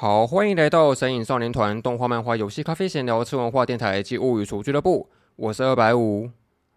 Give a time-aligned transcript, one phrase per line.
[0.00, 5.10] 好，欢迎来到神隐少年团动画、漫画、游戏、咖啡闲聊、吃文化电台及物语厨俱乐部。
[5.36, 6.30] 我是二百五。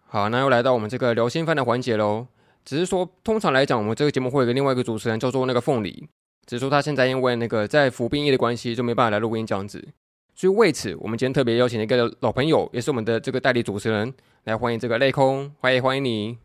[0.06, 2.26] 好，那又来到我们这个聊新番的环节喽。
[2.66, 6.06] 只是说，通常来讲，我们这个节目会有个另外一个主持人叫做那个凤梨。
[6.44, 9.82] 只是说他现在因为那个在服兵役的关系，就没办法来录音这样子。
[10.34, 14.12] 所以为此，我们今天特别邀请了一个老朋友，也是我们的这个代理主持人，
[14.44, 16.36] 来欢迎这个泪空，欢迎欢迎你。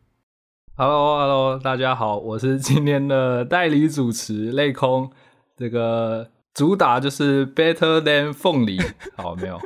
[0.78, 5.12] Hello，Hello，大家好，我是今天的代理主持泪空，
[5.58, 6.30] 这个。
[6.54, 8.80] 主打就是 Better Than 凤梨，
[9.16, 9.60] 好没有？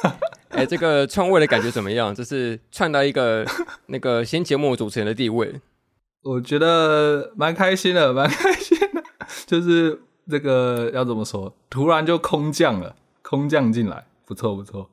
[0.50, 2.14] 哎、欸，这个串位的感觉怎么样？
[2.14, 3.46] 就是串到一个
[3.86, 5.60] 那个新节目主持人的地位，
[6.24, 9.02] 我觉得蛮开心的，蛮开心的。
[9.46, 10.00] 就是
[10.30, 11.54] 这个要怎么说？
[11.68, 14.90] 突然就空降了，空降进来，不错不错。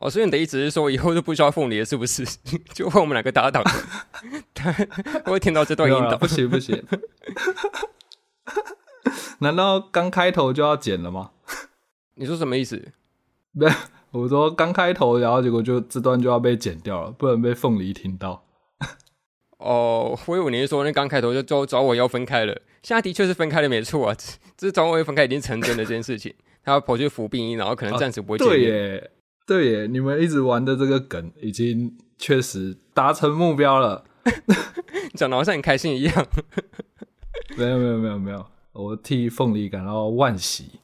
[0.00, 2.24] 哦，所以你的意思是说，以后就不需要凤梨了，是不是？
[2.74, 3.62] 就换我们两个搭档。
[5.24, 6.80] 我会听到这段音档，不行不行。
[9.40, 11.30] 难道刚开头就要剪了吗？
[12.14, 12.92] 你说什么意思？
[13.58, 13.66] 不，
[14.10, 18.44] 我说刚开头，然后结果就这段就要被剪掉了，不能被凤梨听到。
[19.58, 24.16] 哦，我以为你是说那刚开头就找找我要分开了，现在的确是分开了，没错啊，
[24.56, 26.34] 这是早晚要分开已经成真的这件事情。
[26.64, 28.56] 他要跑去服兵役，然后可能暂时不会见面。
[28.56, 29.10] 啊，对耶，
[29.46, 34.04] 对耶，你们一直玩的这个梗已经确实达成目标了，
[35.14, 36.26] 讲的好像很开心一样。
[37.56, 38.46] 没有没有没有没有。
[38.78, 40.78] 我替凤梨感到万喜。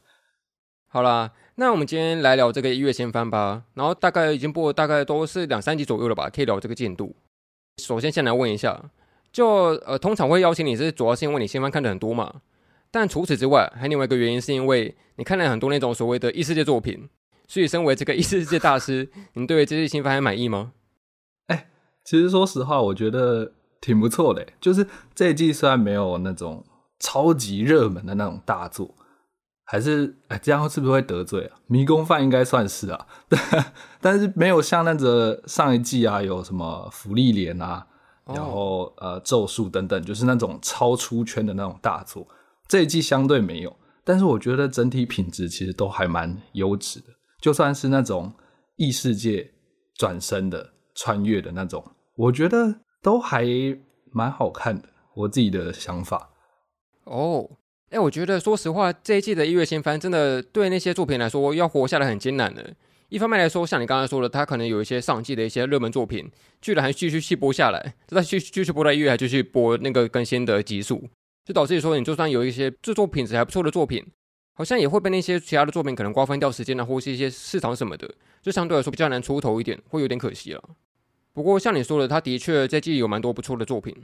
[0.89, 3.63] 好啦，那我们今天来聊这个一月先番吧。
[3.75, 7.15] 然后大概已经播了大概都是两三集左右了吧，可以聊这个进度。
[7.81, 8.91] 首先，先来问一下，
[9.33, 9.47] 就
[9.87, 12.43] 呃，通常会邀请你是主要是因为你先番看的很多嘛？
[12.91, 17.09] 但除此之外，还另外一个原因是因为你看了很多那种所谓的异世界作品，
[17.47, 20.73] 所以身为这个异世界大师，你对这些新番还满意吗？
[21.47, 21.67] 哎、欸，
[22.05, 24.45] 其实说实话，我觉得挺不错的。
[24.61, 26.65] 就是这一季虽然没有那种。
[27.01, 28.95] 超级热门的那种大作，
[29.65, 31.59] 还是哎，这样是不是会得罪啊？
[31.67, 33.07] 迷宫饭应该算是啊，
[34.01, 37.87] 但是没有像那个上一季啊，有什么福利莲啊，
[38.27, 42.27] 然后呃咒术等等，就是那种超出圈的那种大作。
[42.69, 47.07] 这一季相对没有，但是我觉得整体品质其实都还蛮优质的。
[47.41, 48.33] 就算是那种
[48.77, 49.53] 异世界
[49.97, 51.85] 转身的穿越的那种，
[52.17, 53.45] 我觉得都还
[54.11, 54.89] 蛮好看的。
[55.15, 56.31] 我自己的想法。
[57.05, 57.51] 哦，
[57.91, 62.75] 哎，我觉得说实话，这一季的一月新番真的对那些作品来说要活下来很艰难的。
[63.11, 66.29] 一方面来说，像你刚才说的，它可能有一些上季的一些热门作品，
[66.61, 71.09] 居然还继续续播下来，再继续继续播到一月，还继续播那个更新的集数，
[71.45, 74.05] 就导致说你就算有一些制作品质还不错的作品，
[74.55, 78.11] 好像也会被那些其他的作品可能瓜分掉时间啊，或是一些市场什么的，
[78.43, 80.71] 就相对来说比较难出头一点，会有点可惜了。
[81.33, 83.95] 不过像你说的，它的确这季有蛮多不错的作品，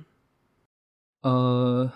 [1.23, 1.91] 呃。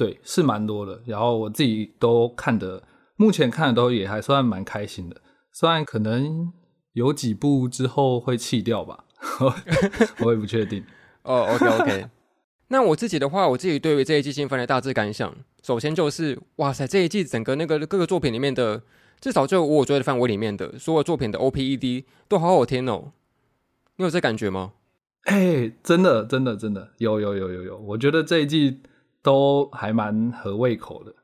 [0.00, 0.98] 对，是蛮多的。
[1.04, 2.82] 然后我自己都看的，
[3.16, 5.20] 目前看的都也还算蛮开心的。
[5.52, 6.50] 虽然可能
[6.94, 9.04] 有几部之后会弃掉吧，
[10.24, 10.82] 我也不确定。
[11.24, 12.06] 哦、oh，OK OK。
[12.68, 18.80] 那我自己的话，我自己对于这一季新番的大致感想，首先就是，哇塞，这一季整个那个各个作品里面的，
[19.20, 23.12] 至少就我追的范围里面的所有作品的 OPED 都好好听哦。
[23.96, 24.72] 你有这感觉吗？
[25.24, 27.78] 哎，真的，真的，真的，有，有，有，有，有。
[27.80, 28.80] 我觉得这一季。
[29.22, 31.14] 都还蛮合胃口的，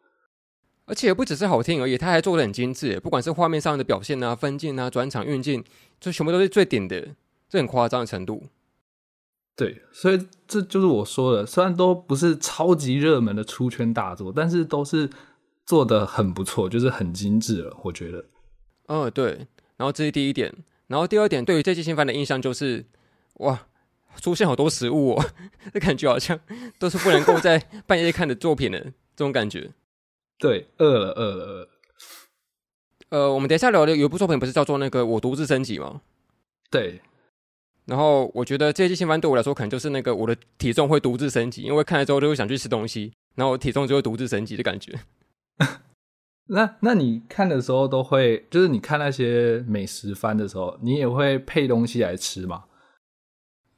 [0.84, 5.64] 而且也不只是好听而已，它还做的很精致，不管是画面上的表现啊、分镜啊、转场运镜，
[5.98, 7.14] 就全部都是最顶的，
[7.48, 8.44] 这很夸张的程度。
[9.56, 15.08] 对，所以这就是我说的，虽然都不是超级热门的出圈大作，但是都是
[15.64, 18.26] 做的很不错，就是很精致了，我觉得。
[18.88, 19.46] 嗯，对。
[19.78, 20.54] 然后这是第一点，
[20.88, 22.84] 然后第二点，对于这季新番的印象就是，
[23.34, 23.66] 哇。
[24.20, 25.24] 出现好多食物哦，
[25.72, 26.38] 这感觉好像
[26.78, 29.70] 都是不能够在半夜看的作品的这种感觉。
[30.38, 31.68] 对，饿了，饿了，饿了。
[33.08, 36.00] 呃，我们等一下聊的有一部作品不是叫做那个《我独自升级》吗？
[36.70, 37.00] 对。
[37.86, 44.98] 然后我觉得这一季新番对我来说，可能就是那个我的体重会独自升级，因为看了之后就会想去吃东西，然后我体重就会独自升级的感觉。
[46.50, 52.64] 那那你看的时候都会，就是你看那些美食番的时候，你也会配东西来吃吗？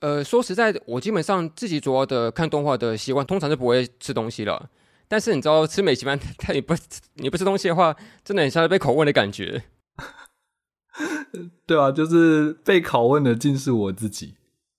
[0.01, 4.71] 呃，说实在的，我基本上自己主要的看动画的习惯，通常是不会吃东西了。
[5.09, 6.75] 但是你知道，吃美食番，他你不
[7.15, 9.65] 你不吃东西的话，真的很像是被拷问的感觉。
[11.67, 14.35] 对啊，就是被拷问的，竟是我自己。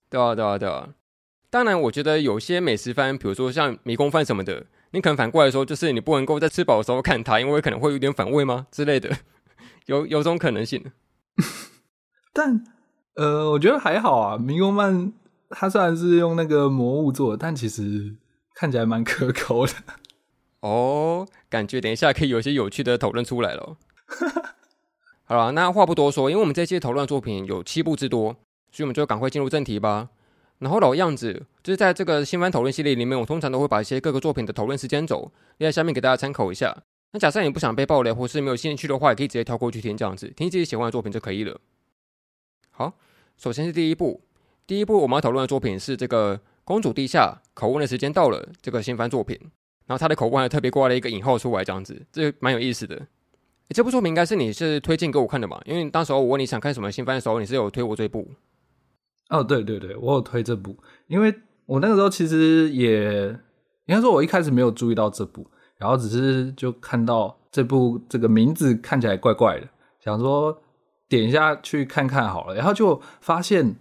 [0.10, 0.90] 对啊，对啊，对啊。
[1.50, 9.18] 当然，我觉得有些美食番，比如说像迷宫饭什么的，你可能反过来说，就是你不能够在吃饱的时候看它，因为可能会有点反胃吗之类的，
[9.88, 10.92] 有有种可能性。
[12.32, 12.64] 但。
[13.20, 14.38] 呃，我觉得还好啊。
[14.38, 15.12] 迷宫漫
[15.50, 18.16] 它虽然是用那个魔物做的，但其实
[18.56, 19.74] 看起来蛮可口的。
[20.62, 23.76] 哦，感觉等一下可以有一些有趣的讨论出来了。
[25.26, 28.38] 好了，那话不多说，因为我们这期讨论作品有七部之多，
[28.72, 30.08] 所以我们就赶快进入正题吧。
[30.60, 36.84] 然后老样子，就是在这个新番讨论系列里面，我通常都会把一些各个作品的讨论时间轴列在下面给大家参考一下。
[37.12, 41.60] 那假设你不想被爆雷，或是没有兴趣的话，也可以直接跳过去听这样子，听自己喜欢的作品就可以了。
[42.72, 42.94] 好，
[43.40, 44.22] 首先是第一部，
[44.68, 49.40] 第一部我们要讨论的作品是这个《公主地下口问的时间到了》这个新番作品。
[49.86, 53.08] 然后他的口问还特别挂了一个引号出来，这样子，这蛮有意思的。
[53.70, 55.58] 这部作品应该是你是推荐给我看的嘛？
[55.66, 58.28] 因为当时候我问你想看什么新番的时候，你是有推我这部。
[59.30, 60.76] 哦，对对对，我有推这部，
[61.08, 61.34] 因为
[61.66, 63.30] 我那个时候其实也
[63.86, 69.70] 应该说，我一开始没有注意到这部，然后只是就看到这部这个名字看起来怪怪的，
[70.04, 70.62] 想说
[71.10, 73.76] 点一下去看看好了，然后就发现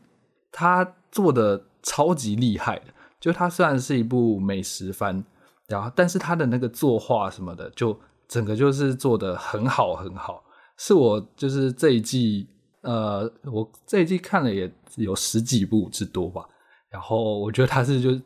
[0.50, 2.86] 他做的超级厉害的，
[3.20, 5.24] 就他虽然是一部美食番。
[5.68, 7.94] 然后，但是他的那个作画什么的，就
[8.26, 10.42] 整个就是做得很好很好，
[10.78, 12.48] 是我就是这一季，
[12.80, 16.48] 呃，我这一季看了也有十几部之多吧。
[16.88, 18.18] 然后我觉得他是就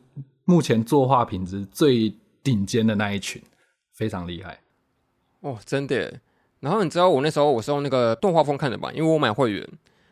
[0.45, 3.43] 目前作画品质最顶尖的那一群，
[3.93, 4.57] 非常厉害。
[5.41, 6.17] 哦，真的。
[6.63, 8.89] 然后你知道我那时候我是用那个动画风看的吧？
[8.93, 9.67] 因为我买会员。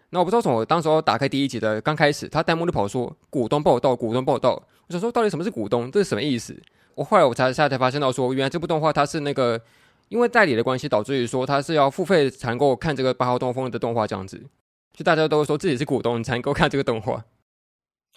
[0.09, 4.61] 那我不知道从我当时候打开第一集的刚开始，他弹幕就跑说股东报道，股东报道。
[4.87, 5.89] 我想说到底什么是股东？
[5.89, 6.61] 这是什么意思？
[6.95, 9.61] 我后来我才下才发现到说，原来这部动画它是那个
[10.09, 14.43] 因为代理的关系，导致于说它是要付费才能够看这个八号动画疯的动画这样子，
[14.91, 17.23] 就大家都说自己是股东你才能够看这个动画。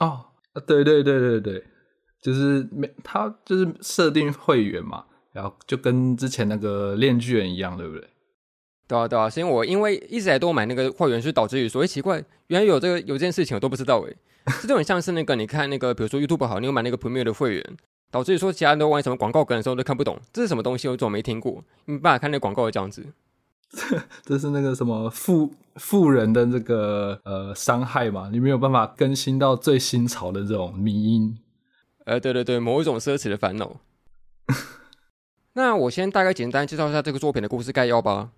[0.00, 0.25] 哦，
[0.66, 1.64] 对对对对对，
[2.20, 8.08] 就是没他就是设定会员嘛，然后就跟之前那个链锯人一样，对不对？
[8.86, 17.76] 对啊对啊，是因为我因为一直在都买那个会员，是导致于说，哎奇怪，原来有这个有这件事情我都不知道哎，是这种像是那个你看那个比如说 YouTube 好，你有买那个 Premium 的会员。
[18.10, 20.86] 导致于说，其他人都玩什么广告梗的时候都看不懂，这是什么东西？
[20.86, 21.64] 我怎么没听过？
[21.86, 23.04] 你没办法看那广告的这样子。
[24.22, 28.28] 这是那个什么富富人的这个呃伤害嘛？
[28.31, 31.36] 你没有办法更新到最新潮的这种迷音。
[32.04, 33.81] 呃，对对对，某一种奢侈的烦恼。
[35.54, 38.31] 那我先大概简单介绍一下这个作品的故事概要吧。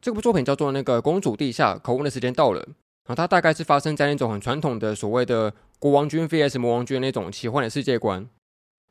[0.00, 8.26] 这部作品叫做那个公主地下口问的时间到了，然后它大概是发生在那种很传统的所谓的国王军 vs 魔王军那种奇幻的世界观。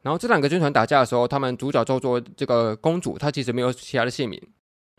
[0.03, 4.41] 然后这两个军团打架的时候，他们主角叫做这个公主，她其实没有其他的姓名。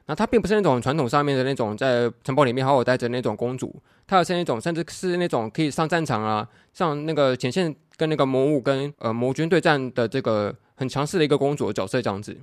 [0.07, 3.75] 那她并不是那种传统上面的那种在城堡里面好好待着那种公主，
[4.07, 12.37] 她是那种甚至是那种可以上战场啊，上那个前线跟那个魔物跟呃魔军对战的这个很强势的一个公主的角色这样子。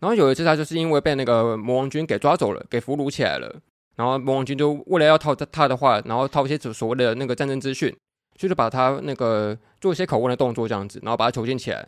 [0.00, 3.54] 然后有一次，他就是因为被那个魔王军给抓走了，给俘虏起来了。
[3.96, 7.94] 然后魔王军就为了要套他的话，然后套一些所谓的那个战争资讯。
[8.36, 11.84] 就是把他那个做一些拷问的动作这样子，然后把他囚禁起来。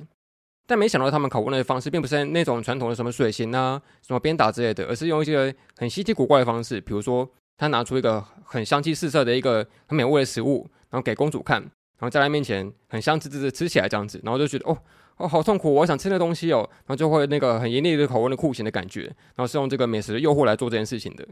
[0.66, 6.80] 但没想到他们拷问的方式并不是那种传统的什么水刑啊、什么鞭打之类的，而是用一些很稀奇古怪的方式。
[6.80, 11.70] 比如说，他拿出一个很香气四射的一个很美味的食物，然后给公主看，然
[12.00, 14.76] 后在他面前很香滋滋的吃起来这样子，然后就觉得哦
[15.20, 21.26] 哦好痛苦，我想吃那东西哦，然后就会那个很严厉的口吻的酷刑的感觉，然后是用这个美食的诱惑来做这件事情的。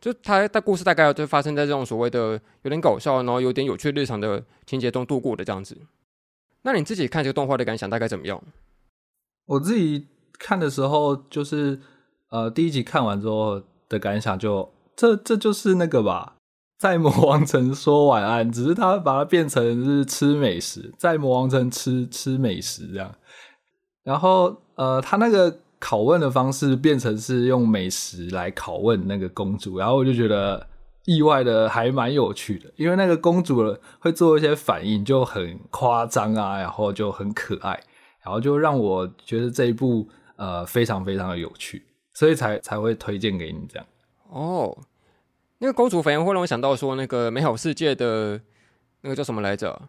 [0.00, 5.76] 就他的故事大概就发生在这种所谓的有点搞笑，然后有点有趣日常的情节中度过的这样子。
[6.62, 8.42] 那你自己看这个动画的感想大概怎么样？
[9.46, 10.06] 我自己
[10.38, 11.80] 看的时候，就是
[12.28, 16.36] 呃第一集看完之后的感想，就这这就是那个吧，
[16.80, 23.14] 在魔王城说晚安，只是他把它变成是吃美食，在魔王城吃吃美食这样。
[24.02, 25.60] 然后呃他那个。
[25.82, 30.66] 拷问的方式变成是用美食来拷问那个公主，然后我就觉得
[31.06, 37.70] 意外的还蛮有趣的，因为那个公主会做一些反应就很夸张啊，然后就很可爱，
[38.22, 40.06] 然后就让我觉得这一部
[40.36, 41.82] 呃非常非常的有趣，
[42.12, 43.86] 所以才才会推荐给你这样。
[44.28, 44.76] 哦，
[45.60, 48.40] 那个公主反应会让我想到说那个美好世界的
[49.02, 49.80] 那个叫什么来着？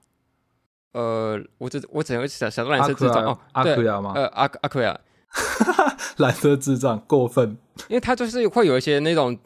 [0.94, 4.14] 呃，我只我只能想想到蓝色智障哦，阿奎亚吗？
[4.16, 5.00] 呃，阿阿奎亚。
[6.18, 9.38] 蓝色智障过分，因为他就是会有一些那种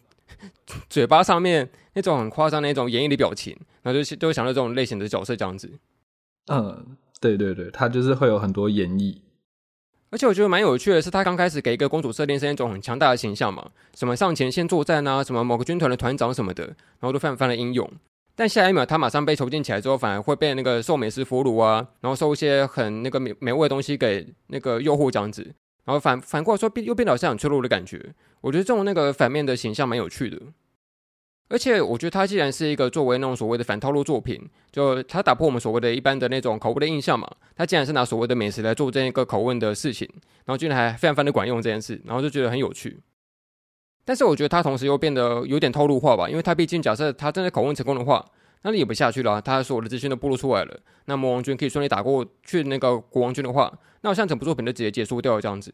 [0.90, 5.72] 嘴巴上面那种很夸张的那种演绎的表情，然后就就会想到这种类型的角色这样子。
[6.48, 9.16] 嗯，对对对，他就是会有很多演绎，
[10.16, 17.92] 而且我觉得蛮有趣的是，他刚开始给一个公主设定是那种很强大的形象嘛，什么上前线作战啊，什么某个军团的团长什么的，然后都非常非常的英勇。
[18.34, 25.44] 但下一秒他马上被囚禁起来之后，反而会被那个受美食俘虏啊，然后受一些很那个美美味的东西给那个诱惑这样子。
[25.84, 28.02] 然后反反过来说，变又变得好像很脆弱的感觉。
[28.40, 30.40] 我觉得这种那个反面的形象蛮有趣的。
[31.48, 37.30] 而且我觉得它既然是一个作为那种所谓的反套路作品，就它打破我们所谓的一般的那种口味的印象嘛。
[37.56, 40.10] 它既然是拿所谓的美食来做这样一个口味的事情，
[40.46, 43.00] 然后居然还非常非常的管用这件事，然后就觉得很有趣。
[44.04, 48.26] 但是我觉得它同时又变得有点套路化吧，因为它毕竟假设它真的口味成功的话，
[48.64, 50.80] 那你也不下去了，它所有的资讯都暴露出来了。
[51.06, 53.72] 那魔王军可以顺利打过去那个国王军的话，
[54.02, 55.74] 那好像整部作品就直接结束掉了这样子。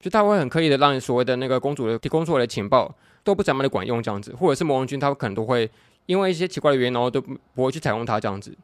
[0.00, 2.92] 就他会很刻意的让所谓的那个公主的提供出来的情报
[3.22, 5.70] 都不怎么的管用这样子，或者是魔王军他可能都会
[6.06, 8.56] 因为一些奇怪的原因，然后都不会去采用它这样子，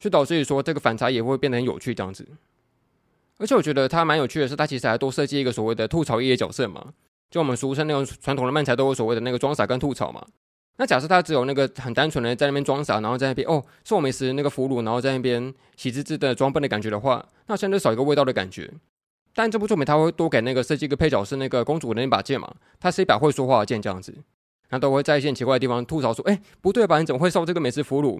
[0.00, 2.26] 就导致于说这个反差也会变得很有趣这样子。
[3.38, 6.92] 而且我觉得他蛮有趣的是，他其实还多设计一个所谓的吐槽业角色嘛，
[7.30, 10.24] 就我们俗称那种传统的漫才都有所谓的那个装傻跟吐槽嘛。
[10.78, 18.70] 那假设他只有那个很单纯的在那边装傻，然后在那边哦是我美食那个俘虏，然后在那边喜滋滋的装笨的感觉的话，那相对少一个味道的感觉。
[19.34, 24.14] 但这部作品他会多给那个设计一个配角是那个公主的那把剑嘛，它是一把会说话的剑这样子，
[24.70, 26.98] 那都会在一些奇怪的地方吐槽说，哎，不对吧？
[26.98, 28.16] 你怎么会受这个美食俘虏？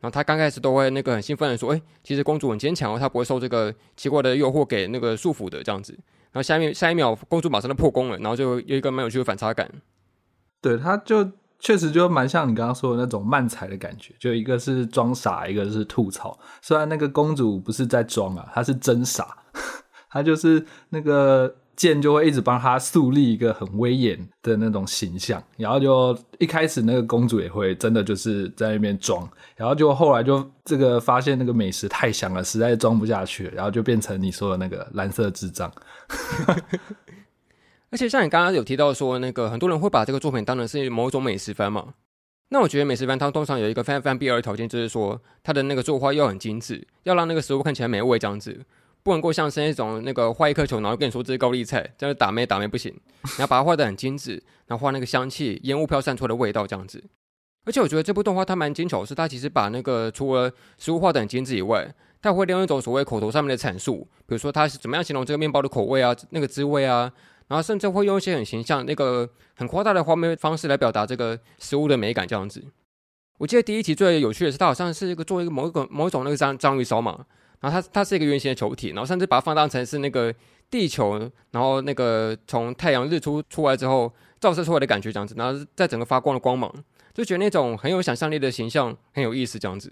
[0.00, 5.92] 然后他刚开始都会那个很兴奋的说，哎，其实公主很坚强哦，她不会受这个奇怪的诱惑给那个束缚的这样子。
[6.32, 9.70] 然后下面下一秒公主马上就破功了，然后就有一个蛮有趣的反差感。
[10.60, 11.30] 对，他就。
[11.60, 16.38] 确实就蛮像你刚刚说的那种漫才的感觉，就一个是装傻，一个是吐槽。
[16.60, 19.38] 虽然那个公主不是在装啊，她是真傻，
[20.14, 25.42] 他就是那个剑就会一直帮她树立一个很威严的那种形象。
[25.56, 35.70] 然后就一开始那个公主也会真的就是在那边装，然后就后来就这个发现那个美食太香了，实在装不下去，然后就变成你说的那个蓝色智障。
[37.90, 41.94] 而且像你刚刚有提到说，那个很多人会把这个作品当成是某种美食番嘛。
[42.50, 48.64] 那我觉得美食番它通常有一个非常非常必要的条件，就是说它的那个作画要很精致，要让那个食物看起来美味这样子，
[49.04, 52.92] 不能够像是那种那个画一颗球，然后跟你说这是高丽菜，这样打咩打咩不行。
[53.22, 57.04] 你要把它画的很精致，然后画那个香气、烟雾飘散出来的味道这样子。
[57.66, 67.12] 而且我觉得这部动画它蛮精巧，是它其实把那个除了食物画的很精致以外，它会利用一种所谓口头上面的阐述，比如说它是怎么样形容这个面包的口味啊，那个滋味啊。
[67.46, 72.64] 然后甚至会用一些很形象、那个很夸大的画面方式来表达这个食物的美感，这样子。
[73.36, 77.26] 我记得第一集最有趣的是，它好像是一个做一个某一个某一种那个章章鱼烧嘛，
[77.64, 80.34] 然后它它是一个圆形的球体，然后甚至把它放大成是那个
[80.70, 81.18] 地球，
[81.50, 86.70] 然后那个从太阳日出出来之后照射出来的感觉这样子，然后在整个发光的光芒，
[87.14, 89.90] 就觉得那种很有想象力的形象很有意思这样子。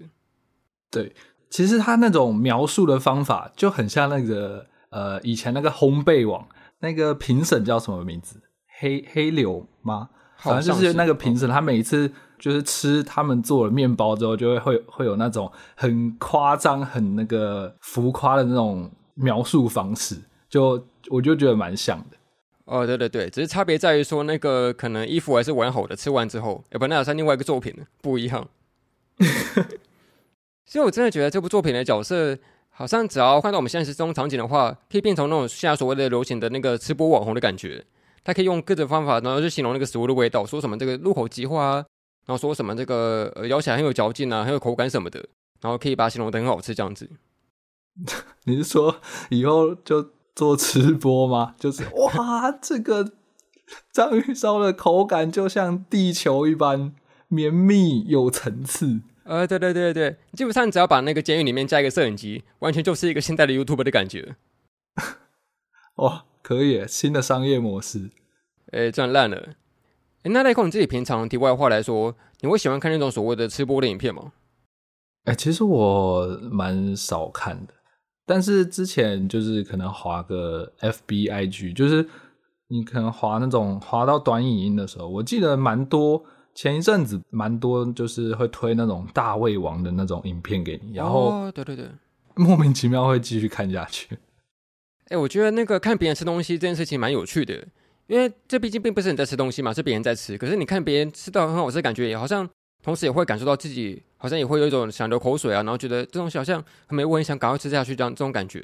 [0.91, 1.15] 对，
[1.49, 6.47] 其实他那种描述的方法就很像那个呃以前那个烘焙网。
[6.85, 8.43] 那个评审叫什么名字？
[8.81, 10.11] 黑黑柳吗？
[10.43, 20.17] 反正就是那个评审，他每一次就是吃他们做的面包之后，就会会会有那种很夸张、很那个浮夸的那种描述方式，
[20.49, 22.17] 就我就觉得蛮像的。
[22.65, 28.49] 哦，对对对，只是差别在于说，那个可能衣服还是完好的，吃完之后，哎不然那好像另外一个作品不一样。
[30.67, 32.39] 所以我真的觉得这部作品的角色。
[32.75, 37.85] 好像只要换到我们现实中场景的话，可以变成那种现在所谓的流行的那个吃播网红的感觉。
[38.25, 41.75] 他可以用各种方法，然后去形容那个食物的味道，说什么这个入口即化啊，
[42.27, 45.25] 然后说什么这个呃咬起来很有嚼劲啊，很有口感什么的，
[45.61, 47.11] 然后可以把它形容的很好吃这样子。
[48.45, 48.97] 你是说
[49.31, 51.55] 以后就做吃播吗？
[51.59, 53.13] 就是哇，这个
[53.93, 56.95] 章鱼烧的口感就像地球一般
[57.29, 59.03] 绵密有层次。
[59.25, 64.37] 呃，对对对对，基本上只要把那个监狱里面加一个摄影机，完全就是一个现代的 YouTube 的感觉。
[65.97, 68.11] 哦，可以，新的商业模式。
[68.73, 69.37] 哎，赚烂了。
[70.23, 74.33] 哎，那赖控你自己平常题外话来说，你会喜欢看那种所谓的吃播的影片吗？
[75.25, 77.75] 哎，其实我蛮少看的，
[78.27, 82.09] 但是之前就是可能滑个 FBIG，就是
[82.69, 86.25] 你可能滑那种滑到短影音的时候，我记得蛮多。
[86.55, 91.89] 前一阵子蛮多，就是会推那种大胃王的那种影片给你，然后、哦、对对对，
[92.35, 94.19] 莫名其妙会继续看下去。
[95.09, 97.67] 哎，我觉得那个看别人吃东西这件事情蛮有趣的，
[98.07, 100.39] 因为这毕竟并不是你在吃东西嘛，是别人在吃。
[100.39, 102.49] 可是你看别人吃到很好吃的感觉，也好像
[102.83, 108.61] 同时也会感受到自己好像也会有一种想流口水啊，然后觉得这东西好像很美味，想赶快吃下去这样这种感觉。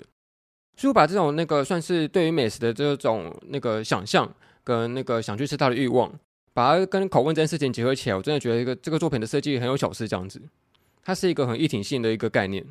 [0.77, 6.13] 所以我把这种那个算是对于美食的这种那个想象跟那个想去吃它的欲望。
[6.55, 10.43] 把它跟拷问这件事情结合起来，我真的觉得一个这个作品的设计很有巧思，这样子，
[11.05, 12.67] 它是一个很一体性的一个概念。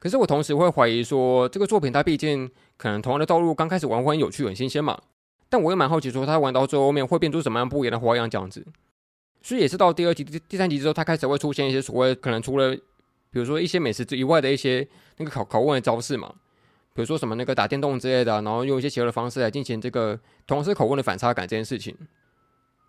[0.00, 4.98] 可是我同时会怀疑说，这个作品它毕竟可能同样的道路刚开始玩会很有趣、很新鲜嘛，
[5.48, 8.66] 但我也蛮好奇说，它玩到最后面会变出什么样不一样的花样这样子。
[9.42, 12.74] 所以也是到第二集、第第三集之后，它开始会出现一些所谓可能除了
[13.30, 14.86] 比如说一些美食之以外的一些
[15.18, 16.32] 那个考考问的招式嘛，
[16.94, 21.94] 比如说什么那个打电动之类的，然后用一些邪恶的方式来进行这个同时拷问的反差感这件事情。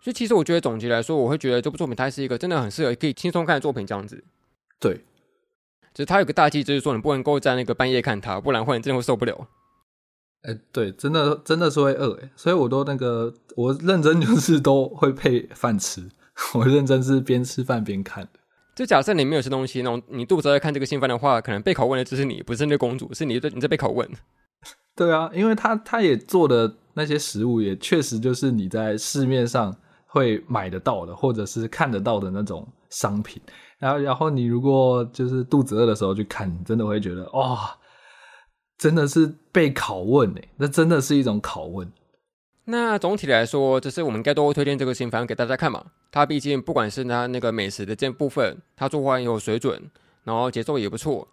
[0.00, 4.24] 所以其实我觉得总结来说，我会觉得这部作品它是一个真的很适合可以轻松看的作品，这样子。
[4.80, 5.00] 对，
[5.94, 9.48] 只是它有个大忌，就是说你不能够在那个半夜看它，不然会真的会受不了。
[10.42, 16.08] 哎、欸，对，真的真的是会饿哎，所以我都那个我认真就是都会配饭吃，
[16.54, 18.30] 我认真是边吃饭边看的。
[18.74, 24.08] 就假设你没有吃东西，那种你肚子在看这个新番的话，可能被拷问的就是你，不是那个公主，是你在你在被拷问。
[24.96, 33.40] 对啊，因为他他也做的那些食物，也确实就是你在市面上会买得到的，或者是看得到的那种商品。
[33.82, 37.58] 然后，然后你如果就是肚子饿的时候去看，你真的会觉得哇、哦，
[38.78, 41.90] 真的是被拷问哎，那真的是一种拷问。
[42.66, 45.84] 那总体来说，就是我们应该都会推荐这个新番给大家看嘛。
[46.12, 49.90] 它毕竟不管是它那个美食的这部分，它作画也有水准，
[50.22, 51.26] 然后节奏也不错，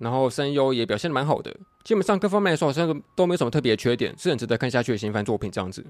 [0.00, 1.54] 然后声优也表现的蛮好的。
[1.84, 5.86] 基本上各方面来说，好像都没有什么特别的缺点，是很值得看下去的新番作品这样子。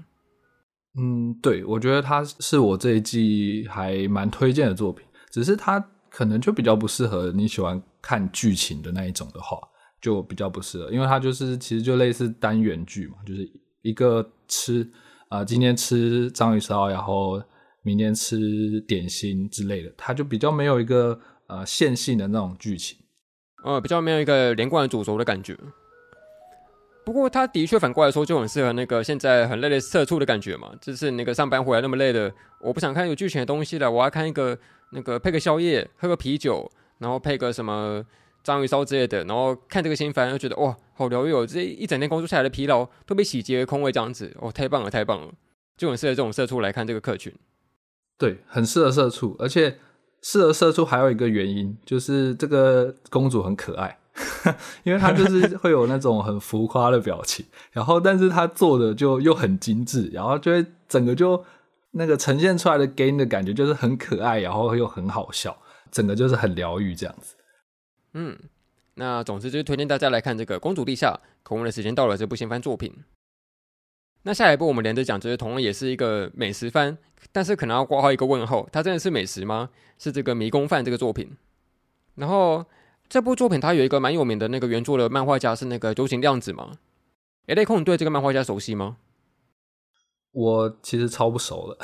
[0.99, 5.83] 嗯，对，我觉得它是我这一季还蛮推荐的作品，只是它
[6.15, 9.59] 可能就比较不适合你喜欢看剧情的那一种的话，
[10.01, 13.51] 就比较不适合，因为它就是其实就类似单元剧嘛，就是。
[13.81, 14.91] 一个吃
[15.29, 17.39] 啊、今天吃章鱼烧，然后
[17.83, 22.97] 明天吃点心之类的，它就比较没有一个呃线性的那种剧情，
[23.63, 25.55] 呃，比较没有一个连贯的主轴的感觉。
[27.05, 34.57] 不过，他的确反过来说就很适合那个现在很累的社畜的感觉嘛，就是那个上班回来那么累的，我不想看有剧情的东西了，我要看一个
[34.91, 38.03] 那个配个宵夜，喝个啤酒，然后配个什么。
[38.43, 41.43] 章鱼烧之类的，然后看这个新番，又觉得哇，好疗愈哦！
[41.47, 45.33] 这一整天工作下来的疲劳都被洗劫为空位，这样子哦，太棒了，太棒了，
[45.75, 47.33] 就很适合这种社畜来看这个客群。
[48.19, 49.79] 对，很适合社畜，而且
[50.21, 53.97] 适合社畜还有一个原因，就是这个公主很可爱，
[54.83, 61.43] 因为他就是会有那种很浮夸的表情，然后但是他做的就又很精致，然后就会整个就
[61.91, 65.57] 那个呈现出来的给你的感觉就是很可爱，然后又很好笑，
[65.91, 67.35] 整个就是很疗愈这样子。
[68.13, 68.37] 嗯，
[68.93, 72.93] 那总之就是推荐大家来看这个《公主陛下》，可我们的时间到了，这部新番作品。
[74.23, 76.97] 那下一步我们连着讲，就是同样也是一个美食番，
[77.31, 79.69] 但是可能要挂号一个问号，它真的是美食吗？
[79.99, 81.35] 是这个《迷宫饭》这个作品。
[82.15, 82.65] 然后
[83.07, 86.71] 这部作品它有一个蛮有名的那个原作的漫画家是那个酒井亮子嘛？
[87.47, 88.97] 哎，雷控，你对这个漫画家熟悉吗？
[90.31, 91.77] 我其实超不熟的。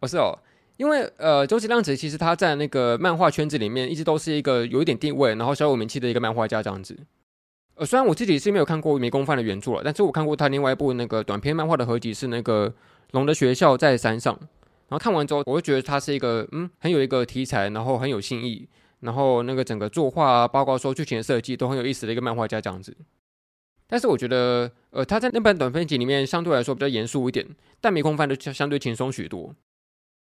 [0.00, 0.38] 不 是哦。
[0.76, 6.96] 因为呃，酒井亮子其实他在那个漫画圈子里面一直都是一个有一点地位，然后小有名气的一个漫画家这样子。
[7.74, 12.70] 呃，虽然我自己是没有看过《迷宫饭》的原著了，但是我看过他另外一部那个短篇漫画的合集，是那个
[13.10, 14.32] 《龙的学校在山上》。
[14.38, 18.68] 然后看完之后，我就觉得他是一个嗯，很有一个题材，然后很有新意，
[19.00, 22.96] 然后那个整个作画啊，包括说剧情的设计都很有意思的一个漫画家这样子。
[23.86, 27.46] 但是我觉得，呃，他在那本短篇集里面相对来说比较严肃一点，
[27.80, 29.54] 但《迷宫饭》就相对轻松许多。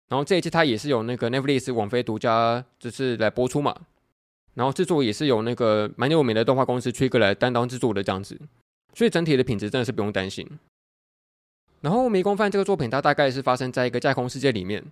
[0.09, 3.75] 然后这一季它也是有那个 Netflix 网飞独家，就是来播出嘛。
[4.53, 8.39] 然后制作也是有那个蛮有名的动画公司 Trigger 来担当制作的这样子，
[8.93, 10.47] 所以整体的品质真的是不用担心。
[11.81, 14.85] 然后《迷宫饭》这个作品，它大概是发生在一个架空世界里面，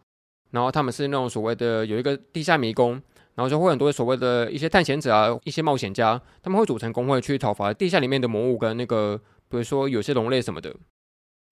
[0.50, 3.00] 然后他们是那种所谓的有一个地下迷宫，
[3.34, 10.70] 然后就会很多所谓的一些探险者啊，一些冒险家，他们会组成工会去讨伐地下里面的魔物跟那个，比如说有些龙类什么的。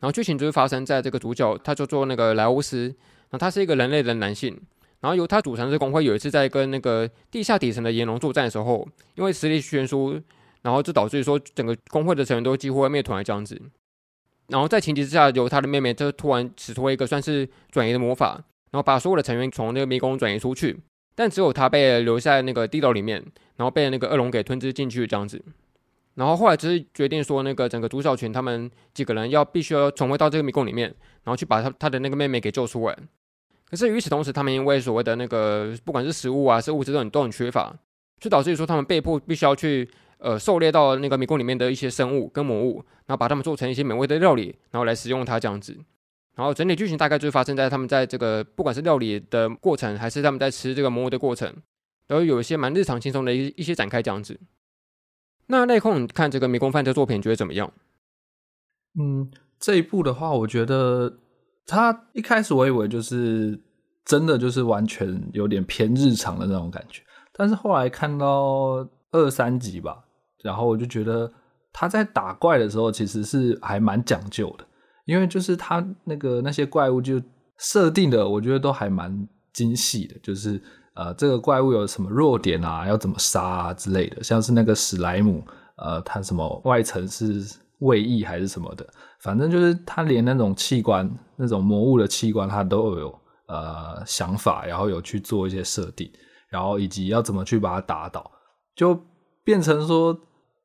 [0.01, 2.95] 然后剧情就是发生在这个主角，他叫做那个莱欧斯。
[3.33, 4.61] 那他是一个人类的男性，
[4.99, 10.21] 然后由他组成的工会有一次在跟那个地下底层的炎龙作战的时候，因为实力悬殊，
[10.63, 13.61] 然后就导致说整个工会的成员都几乎会灭团这样子。
[14.49, 18.33] 然后在情急之下，由他的妹妹就突然使出一个算是转移的魔法，
[18.73, 20.81] 然后把所有的成员从那个迷宫转移出去，
[21.21, 23.23] 但只有他被留在那个地牢里面，
[23.57, 25.39] 然后被那个恶龙给吞噬进去这样子。
[26.15, 30.89] 然后后来只是决定说，那个整个主角群他们几个人要必须要重回到这个迷宫里面，
[31.25, 32.97] 然后去把他他的那个妹妹给救出来。
[33.69, 37.71] 可是与此同时，他们因为所谓的那个不管是食物啊，是物质都很都很缺乏，
[38.19, 45.77] 就导致于说他们被迫必须要去呃狩猎到那个迷宫里面的一些生物跟魔物，然后把它们做成一些美味的料理，然后来食用它这样子。
[46.35, 51.55] 然后整体剧情大概就是发生在他们在这个不管是料理的过程，还是他们在吃这个魔物的过程，
[52.07, 54.39] 都有一些蛮日常轻松的一一些展开这样子。
[55.47, 57.73] 那内控，看这个迷宫饭这作品觉得怎么样？
[58.99, 61.19] 嗯，这一部的话，我觉得。
[61.67, 63.57] 他一开始我以为就是
[64.05, 67.01] 真的就是完全有点偏日常的那种感觉，
[67.33, 70.03] 但是后来看到二三集吧，
[70.43, 71.33] 然后我就觉得
[71.73, 74.67] 他在打怪的时候其实是还蛮讲究的，
[75.11, 77.21] 因为就是他那个那些怪物就
[77.59, 80.63] 设定的，我觉得都还蛮精细的，就是
[80.95, 85.45] 呃这个怪物有什么弱点啊，要怎么杀啊之类的，像是那个史莱姆，
[85.77, 87.45] 呃，它什么外层是。
[87.81, 88.87] 位移还是什么的，
[89.21, 96.07] 反正就是他连那种器官、那种魔物的器官，他都有呃想法，然后有去做一些设定，
[96.51, 98.31] 然后以及要怎么去把它打倒，
[98.77, 99.03] 就
[99.43, 100.15] 变成说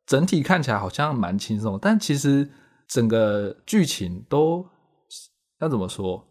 [0.05, 2.49] 整体看起来好像蛮轻松，但其实
[2.87, 4.65] 整个剧情都
[5.59, 6.25] 要怎么说，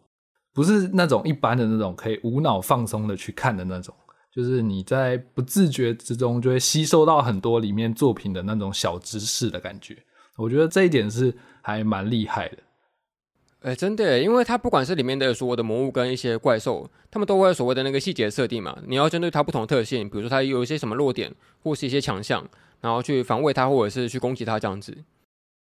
[0.53, 3.95] 不是那种一般的那种可以无脑放松的去看的那种。
[4.35, 9.97] 就是你在不自觉之中就会吸收到很多里面作品的那种小知识的感觉，
[10.37, 12.59] 我觉得这一点是还蛮厉害的。
[13.61, 18.77] 哎、真的，因为它不管是里面的所有的魔物跟一些怪兽，他们都会有所谓的那个细节设定嘛。
[18.87, 22.47] 你要针对它不同的特性，比如说它有一些什么弱点或是一些强项，
[22.81, 24.95] 然后去防卫它或者是去攻击它这样子。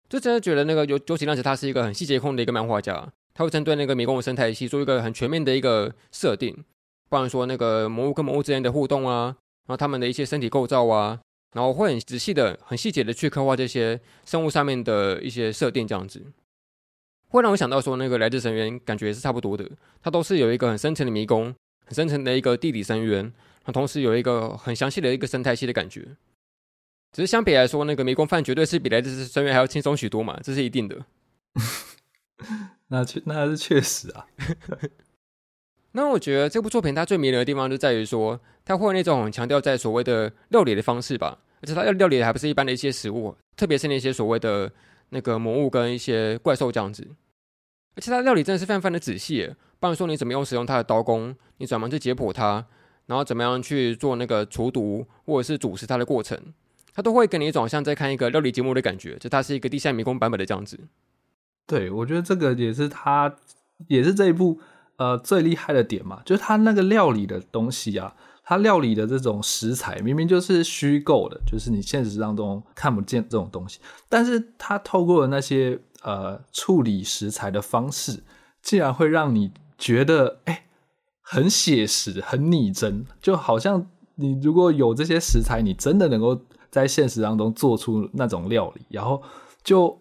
[0.09, 6.65] 就真的觉得那个有九井亮子他是一个很细节控的一个漫画家，他会针对那个迷宫的生态系做一个很全面的一个设定。
[7.09, 9.35] 不然说那个魔物跟魔物之间的互动啊，
[9.67, 11.19] 然后他们的一些身体构造啊，
[11.53, 16.21] 然后会很仔细的、很细节的去刻画这些生物上面的一些设定，这样子
[17.29, 19.69] 会让我想到说那个来自深渊感觉是差不多的，
[20.01, 21.53] 它都是有一个很深层的迷宫，
[21.85, 23.33] 很深层的一个地底深渊，然
[23.65, 26.07] 后同时有一个很详细的一个生态系的感觉。
[27.11, 31.05] 只是相比来说，那个迷宫饭绝对是比来自深渊还要轻松许多嘛，这是一定的。
[32.89, 34.25] 那确那是确实啊。
[35.93, 44.71] 那我觉得这部作品它最迷人的地方就在于说，它会有那种很强调在所谓的料理的方式吧，而且它要料理的还不是一般的一些食物，特别是那些所谓的
[45.09, 47.07] 那个魔物跟一些怪兽这样子，
[47.95, 52.67] 而且它料理真的是非常非常的仔细，不然说你怎么用使用它的刀工，你怎么去解剖它，
[53.07, 56.37] 然后怎么样去做那个除毒或者是煮食它的过程，
[56.93, 60.80] 它都会给你一种像在看一个料理节目的感觉，就它是一个地下迷宫版本的这样子。
[61.65, 63.36] 对，我觉得这个也是它，
[63.88, 64.60] 也是这一部。
[64.97, 78.23] 呃，最厉害的点嘛，就是他那个料理的东西啊，他料理的这种食材明明就是虚构的，就是你现实当中看不见这种东西，但是他透过那些呃处理食材的方式，
[78.62, 80.65] 竟然会让你觉得哎、
[81.21, 89.21] 很写实、很拟真，就好像你如果有这些食材，你真的能够在现实当中做出那种料理，然后
[89.63, 89.99] 就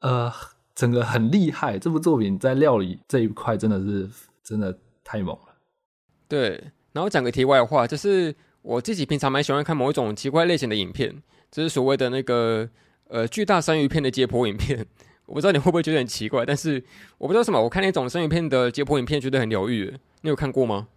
[0.00, 0.32] 呃
[0.74, 1.78] 整个很厉害。
[1.78, 4.08] 这部作品在料理这一块真的是。
[4.48, 5.54] 真的太猛了，
[6.26, 6.72] 对。
[6.92, 12.66] 然后讲个题外话，就是我自己平常蛮喜欢看某一种奇怪类型的影片，就是所谓的那个
[13.08, 14.86] 呃巨大生鱼片的解剖影片。
[15.26, 16.82] 我不知道你会不会觉得很奇怪，但是
[17.18, 19.94] 我不知道什么，我看那种生鱼片的解剖影片觉得很疗愈。
[20.22, 20.88] 你有看过吗？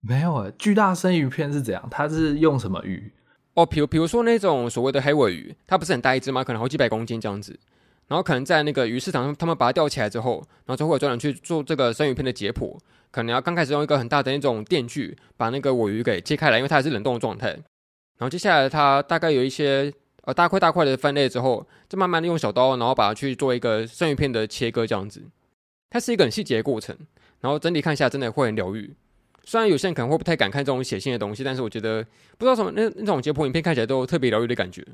[0.00, 1.86] 没有啊，巨大生鱼片是怎样？
[1.92, 3.12] 它是用什么鱼？
[3.54, 6.44] 哦，比如比如说那种所谓的黑尾鱼，它不是很大一只吗？
[6.44, 7.58] 可能好几百公斤这样子。
[8.06, 12.76] 然后可能在那个鱼市场，他们把它吊起来之后，然后就会有专人去做这个生鱼片的解剖。
[13.12, 17.48] 可能要刚开始用一个很大的那种电锯把那个尾鱼给切开来，因为它还是冷冻的状态。
[17.48, 25.22] 然后接下来它大概有一些呃大块大块的分类之后，就慢慢的用小刀，然后把它去做一个生鱼片的切割这样子。
[25.90, 26.96] 它是一个很细节的过程，
[27.40, 28.94] 然后整体看下真的会很疗愈。
[29.50, 32.04] 虽然有些人可能会不太敢看这种血腥的东西，但是我觉得
[32.38, 34.86] 不知道什么那那种解剖影片看起来都特别疗愈的感觉。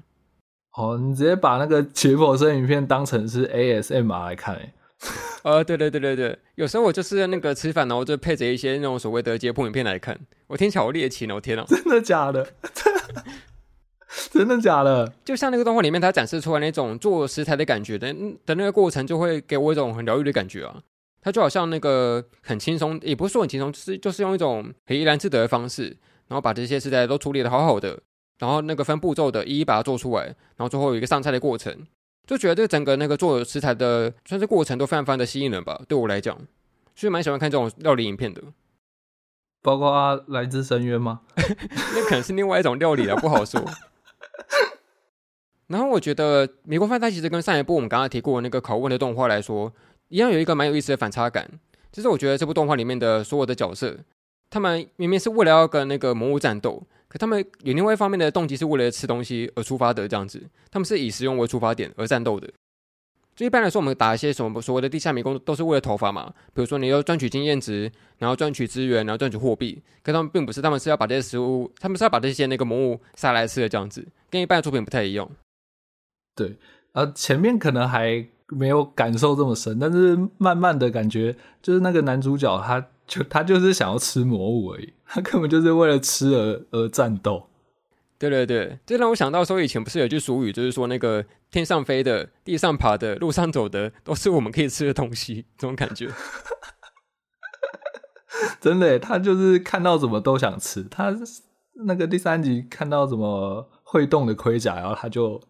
[0.78, 4.72] 哦，你直接把那个解剖生影片当成是 ASMR 来看诶。
[5.44, 11.64] 呃，对对对对对，有时候我就是那个吃饭，然后就配着一些那种所谓的解剖影片来看，我听起来好猎奇哦，天啊！
[11.68, 12.46] 真的假的？
[14.32, 15.12] 真的假的？
[15.22, 18.10] 就像那个动画里面，它展示出来那种做食材的感觉的
[18.46, 20.80] 的那个过程，就会给我一种很疗愈的感觉啊。
[21.26, 25.86] 它就好像那个很轻松，也不是说很轻松，就是就是用一种很怡然自得的方式，
[26.28, 27.98] 然后把这些食材都处理的好好的。
[28.38, 31.76] 然后那个分步骤的，一一把它做出来，然后最后有一个上菜的过程，
[32.28, 35.82] 就觉得这整个那个做食材的算是过程都非常非常的吸引人吧。
[35.88, 36.38] 对我来讲，
[36.94, 38.40] 所以蛮喜欢看这种料理影片的。
[39.62, 41.22] 包括啊，来自深渊吗？
[41.36, 43.60] 那可能是另外一种料理了，不好说。
[45.66, 49.72] 然后我觉得《迷宫饭》它其实跟上一部我们刚刚提过的那个拷问的动画来说，
[50.08, 51.50] 一样有一个蛮有意思的反差感。
[51.92, 53.98] 就是我觉得这部动画里面的所有的角色，
[54.50, 56.82] 他们明明是为了要跟那个魔物战斗。
[57.08, 62.50] 可他们有另外一方面的动机是为了吃东西而出发的，这样子，他们是以食用为出发点而战斗的。
[63.36, 66.32] 就一般来说，我们打一些什么所谓的地下迷宫，都是为了头发嘛。
[66.52, 69.80] 比如说，你要赚取经验值，然后赚取资源，然后赚取货币。
[70.02, 75.30] 可他们并不是，他们是要把这些食物，他们是要把这些那个魔物杀来吃的，这样子，跟一般的作品不太一样。
[76.34, 76.56] 对，
[76.92, 82.86] 呃，前面可能还没有感受这么深，但是慢慢的感觉，就是那个男主角他。
[83.06, 87.48] 就他就是想要吃魔物而已， 他根本就是为了吃而而战斗。
[88.18, 96.10] 对对对，这让我想到说，以前不是有句俗语，就是说那个天上飞的、地上爬的、路上走的，都是我们可以吃的东西， 这种感觉。
[98.60, 100.82] 真的，他就是看到什么都想吃。
[100.82, 101.14] 他
[101.84, 105.40] 那个第三集看到什么会动的盔甲，然后他就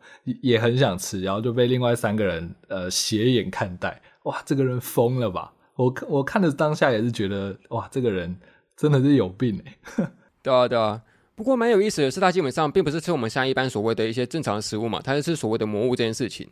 [0.42, 4.00] 也很想吃，然后就被另外三个人呃斜眼看待。
[4.24, 5.50] 哇，这个人疯了吧？
[5.74, 8.36] 我我看的当下也是觉得，哇，这个人
[8.76, 9.76] 真的是有病哎。
[10.42, 11.00] 对啊，对啊。
[11.34, 16.46] 不过蛮有意思的是，他基本上并不是吃我们现在一般所谓的一些正常的食物嘛，他是吃所谓的魔物这件事情。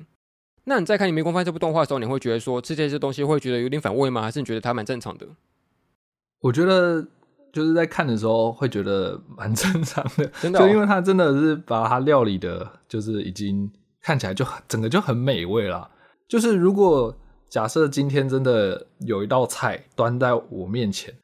[0.64, 4.22] 那你在看《迷宫饭》这部动画的时候，你会觉得说吃这些东西会觉得有点反胃吗？
[4.22, 5.26] 还是你觉得它蛮正常的？
[6.40, 7.06] 我觉得
[7.54, 13.70] 就是在看的时候会觉得蛮 正常的，真的、哦，就因为他真的是把它料理的，就是已经
[14.02, 15.88] 看起来就整个就很美味了。
[16.28, 17.16] 就是如果
[17.48, 21.14] 假设今天真的有一道菜端在我面前，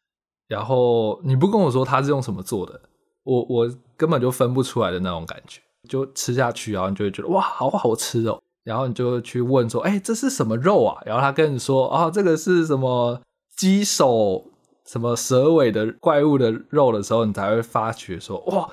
[0.47, 2.81] 然后你不跟我说它是用什么做的。
[3.25, 8.41] 我我根本就分不出来的那种感觉，就吃下去，然后你就会觉得哇，好好吃哦。
[8.65, 11.03] 然后你就去问说，哎，这是什么肉啊？
[11.05, 13.21] 然后他跟你说，啊，这个是什么
[13.57, 14.50] 鸡手、
[14.91, 18.69] 什么蛇尾的怪物的肉的时候，你才会发觉说，哇，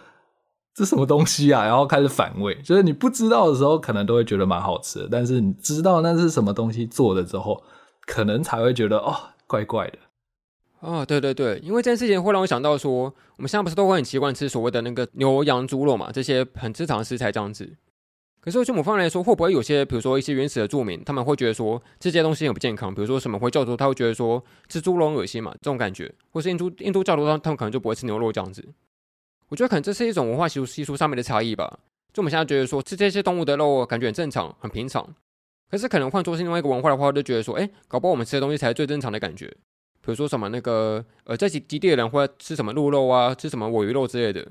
[0.74, 1.64] 这什么东西啊？
[1.68, 2.56] 然后开始反胃。
[2.64, 7.62] 就是你不知道的时候，可能都会觉得蛮好吃的，但是你知道那是什么东西做的之后，
[8.08, 10.00] 可能才会觉得哦，怪怪的。
[10.80, 17.78] 哦，对对对，因为这件事情会让我想到说，我们现在不是都会很习惯吃所谓的那个牛羊猪肉嘛，这些很正常的食材这样子。
[18.48, 22.96] 可是就某方面来说，会不会有些，比如说一些原始的住民，他们会觉得说这些东西很不健康？
[22.96, 28.66] 比如说什么回教徒，他会觉得说吃猪肉很恶心嘛，这种感觉，或是印度印度教徒，他他们可能就不会吃牛肉这样子。
[29.50, 31.78] 我觉得可能这是一种文化习俗习俗上面的差异吧。
[32.14, 35.06] 就我们现在觉得说吃这些动物的肉感觉很正常、很平常，
[35.70, 39.46] 可是可能换作是另外一个文化的话，就觉得说，哎，搞不好我们吃的东西才是最正常的感觉。
[40.00, 44.48] 比如说什么那个呃，在极极地的人会吃什么鹿肉啊，吃什么尾鱼肉之类的。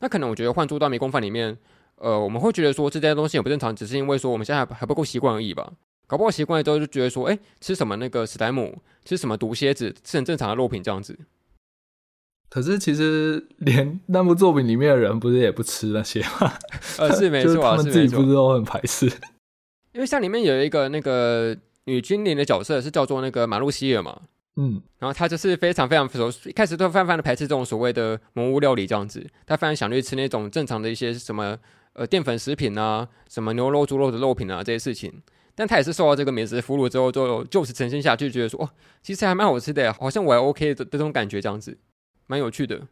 [0.00, 1.56] 那可能我觉得换做到迷宫饭里面，
[1.96, 5.72] 呃，我们会觉得说这些东西也不正常，只是因为说我们现在还还不够习惯而已吧。
[6.06, 11.18] 搞不好习惯了之后就觉得说，哎，吃什么那个史莱姆，吃什么毒蝎子，是很正常的肉品这样子。
[12.48, 16.52] 可是其实连那部作品里面的人不是也不吃那些吗？
[16.98, 19.06] 呃，是 没错啊，他们自己不是都很排斥。
[19.92, 24.20] 因为像里面有一个那个女精灵的角色是叫做那个马路希尔嘛。
[24.58, 31.58] 嗯，然后她就是非常非常熟，一开始都泛泛的排斥这种所谓的魔物料理这样子，她非常想去吃那种正常的一些什么
[31.96, 35.22] 呃淀粉食品啊，什么牛肉、猪肉的肉品啊这些事情，
[35.54, 38.70] 但他也是受到这个美食俘虏之后，就就此诚心下去，觉得说哦，
[39.02, 41.76] 其实还蛮好吃的，好像我还 OK 的这种感觉这样子，
[42.26, 42.88] 蛮有趣的。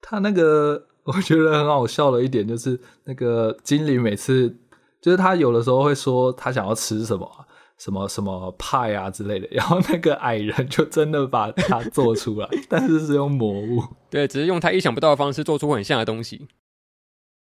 [0.00, 4.56] 他那个 我觉得很好笑的一点就是那个精灵每次
[5.00, 7.46] 就是他有的时候会说他想要吃什么。
[7.78, 16.46] 什么什么派啊之类的，然后那个矮人就真的把它做出来， 但是是用魔物，对，只是用他意想不到的方式做出很像的东西。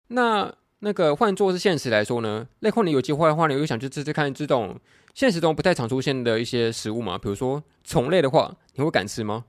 [0.10, 2.48] 那那个换作是现实来说呢？
[2.60, 4.80] 内控你有机会的话，你又想去吃吃看这种
[5.13, 7.17] 现实中不太常出现的一些食物吗？
[7.17, 9.46] 比如说虫类的话，你会敢吃吗？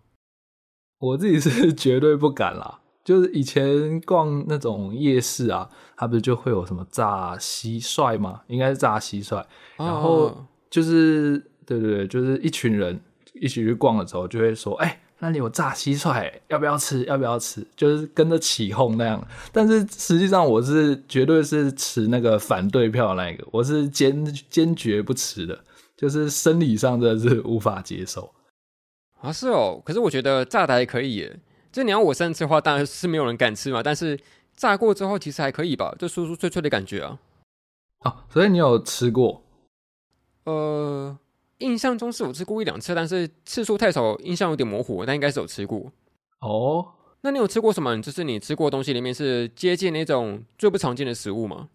[0.99, 2.81] 我自己是 绝对不敢啦。
[3.05, 8.43] 就是以前逛那种夜市啊，它不是就会有什么炸蟋蟀吗？
[8.49, 9.45] 应该是炸蟋蟀，
[9.77, 10.27] 然后。
[10.27, 13.01] 哦就是对对对，就是一群人
[13.33, 17.05] 一起去逛的时候，就会说：“哎、欸，那里有炸蟋蟀，要不要吃？
[17.05, 19.27] 要不要吃？”就是跟着起哄那样。
[19.53, 25.59] 但是实际上，我是绝对是持那个反对票的那个，我是坚坚决不吃的，
[25.97, 28.33] 就是生理上真的是无法接受。
[29.21, 29.83] 啊，是哦。
[29.85, 31.37] 可是我觉得炸的还可以耶。
[31.73, 33.83] 就你要我生吃的话，当然是没有人敢吃嘛。
[33.83, 34.19] 但是
[34.57, 37.19] 炸过之后，其实还可以吧，就酥酥脆脆的感觉啊。
[38.05, 39.43] 哦，所以你有吃过？
[40.45, 41.19] 呃，
[41.59, 45.05] 印象中是有吃过一两次，但是次数太少，印象有点模糊。
[45.05, 45.93] 但应该是有吃过。
[46.41, 46.87] 哦，
[47.23, 48.01] 那你有吃过什么？
[48.01, 51.69] 就是你吃过的东西里面是接近那种最不常见的食物吗？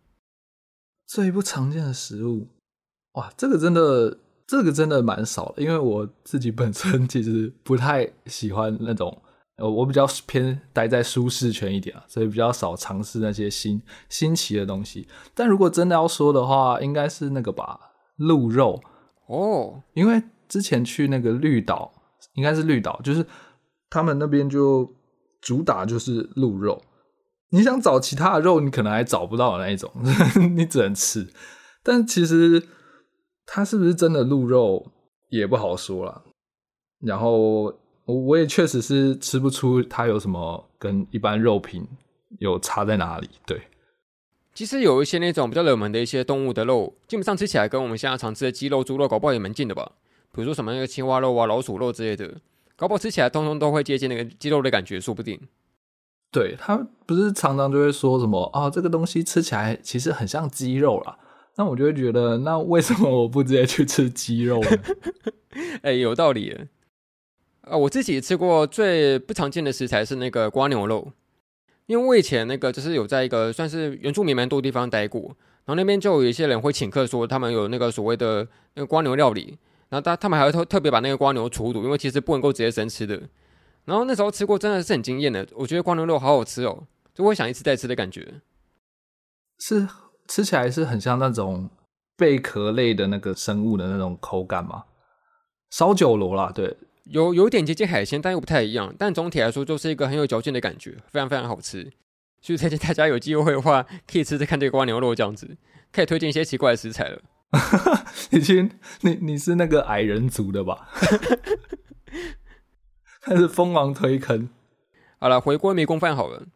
[1.06, 2.48] 最不常见的食物，
[3.14, 4.18] 哇，这个真的，
[4.48, 5.62] 这个真的蛮少的。
[5.62, 9.22] 因为我自己本身其实不太喜欢那种，
[9.58, 15.08] 呃，我比较偏待在舒适圈一点啊，所以比较少尝试那些新新奇的东西。
[15.36, 17.92] 但如果真的要说的话，应该是那个吧。
[18.16, 18.82] 鹿肉
[19.28, 21.94] 哦，因为之前去那个绿岛，
[22.34, 23.26] 应该是绿岛，就是
[23.90, 24.94] 他们那边就
[25.42, 26.82] 主打就是鹿肉。
[27.50, 29.92] 你想找其他的肉，你可能还找不到那一种，
[30.56, 31.28] 你只能吃。
[31.84, 32.68] 但其实
[33.46, 34.92] 它是不是真的鹿肉
[35.30, 36.24] 也不好说啦。
[37.00, 37.72] 然后
[38.06, 41.88] 我我也确实是吃不出它有什么跟一般肉品
[42.40, 43.62] 有差在哪里，对。
[44.54, 49.94] 其实有一些那种比较冷门的一些动物的肉，基本上吃起来跟我们现在常吃的鸡肉、猪肉搞不好也蛮近的吧。
[50.32, 52.36] 比如说什么那个青蛙肉啊、老鼠肉之类的，
[52.76, 55.40] 搞不好吃起来通通都会接近那个鸡肉的感觉，说不定。
[56.32, 61.18] 对，他不是常常就会说什么啊，这个东西吃起来其实很像鸡肉啦。
[61.56, 64.70] 那我就会觉得，那为什么我不直接去吃鸡肉呢？
[65.84, 66.56] 哎、欸，有道理。
[67.62, 71.12] 啊，我自己吃过最不常见的食材是那个瓜牛肉。
[71.86, 75.22] 因为我以前那个就是有在一个算是原住民蛮多地方待过，
[75.66, 79.58] 然后那边就有一些人会请客说他们有那个所谓的那个蜗牛料理，
[79.90, 83.22] 然后他他们还会特特别把那个蜗牛除毒，因为其实不能够直接生吃的。
[83.86, 88.36] 然后那时候吃过真的是很惊艳的，我觉得蜗牛肉好好吃哦，就会想一次再吃的感觉。
[89.60, 89.88] 是
[90.28, 91.70] 吃起来是很像那种
[92.16, 94.86] 贝壳类的那个生物的那种口感吗？
[95.70, 96.78] 烧酒螺啦，对。
[97.06, 98.94] 有有点接近海鲜，但又不太一样。
[98.98, 101.92] 但总体来说，就是一个很有嚼劲的感觉，非常非常好吃。
[102.42, 105.58] 所以推荐大家有机会的话， 可以吃吃看这个瓜牛肉这样子，
[105.92, 107.22] 可以推荐一些奇怪的食材了。
[108.32, 108.70] 已经，
[109.02, 110.90] 你你是那个矮人族的吧？
[113.22, 114.50] 开始疯狂推坑。
[115.20, 116.48] 好了，回归迷宫饭好了。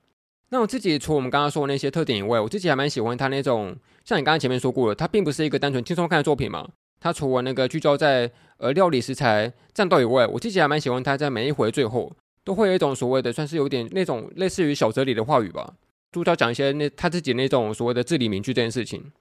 [0.49, 6.69] 那我自己除了我们刚刚说的那些特点以外，我自己还蛮喜欢它那种，像你刚刚前面说过的，它并不是一个单纯轻松看的作品嘛。
[6.99, 12.11] 他除了那个聚焦在呃料理食材战斗以外，我自己还蛮喜欢他在每一回最后
[12.43, 15.75] 都会有一种所谓的算是有点那种类似于小哲理的话语吧，
[16.11, 19.11] 主角讲一些那他自己那种所谓的至理名句这件事情，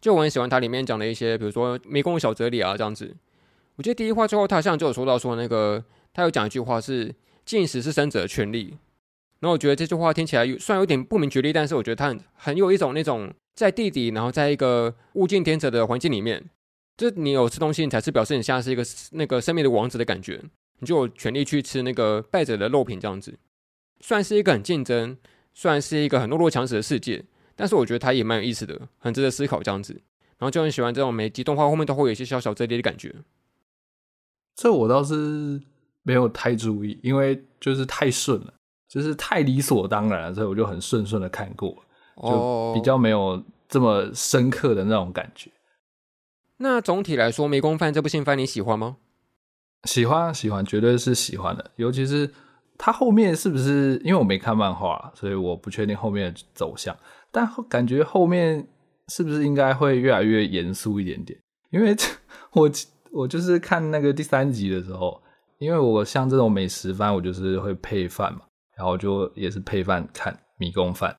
[0.00, 3.14] 就我很喜欢它里面讲的一些，比如说迷宫小哲理啊这样子。
[3.76, 5.82] 我记得第一话最后他好像就有说到说那个
[6.12, 8.76] 他有讲一句话是进食是生者的权利，
[9.40, 16.44] 然后我觉得这句话听起来有虽然有点不明觉厉，但是我觉得他很有一种那种在地底，然后在一个物竞天择的环境里面。
[16.96, 20.40] 就你有吃东西，你才是表示你现在是一个那个生命的王子的感觉，
[20.78, 23.36] 你就有权利去吃那个败者的肉品这样子。
[24.00, 25.16] 虽然是一个很竞争，
[25.52, 27.24] 虽然是一个很弱肉强食的世界，
[27.56, 29.94] 但是我觉得它也蛮有意思的，很值得思考这样子。
[30.38, 33.14] 然后就很喜欢这种每集动画后面都会有一些小小哲理的感觉。
[34.54, 35.60] 这我倒是
[36.02, 38.52] 没有太注意，因为就是太顺了，
[38.88, 41.76] 就是太理所当然了，所以我就很顺顺的看过，
[42.22, 45.50] 就比较没有这么深刻的那种感觉。
[46.64, 48.96] 那总体来说，《迷宫饭》这部新番你喜欢吗？
[49.86, 51.70] 喜欢，喜欢，绝对是喜欢的。
[51.76, 52.30] 尤其是
[52.78, 54.00] 它后面是不是？
[54.02, 56.96] 因为我没看漫画，所以我不确定后面的走向。
[57.30, 58.66] 但感觉后面
[59.08, 61.38] 是不是应该会越来越严肃一点点？
[61.68, 61.94] 因为
[62.52, 62.70] 我
[63.12, 65.20] 我就是看那个第三集的时候，
[65.58, 68.40] 因为我像这种美食番，我就是会配饭嘛，
[68.74, 71.12] 然后就也是配饭看《迷宫饭》，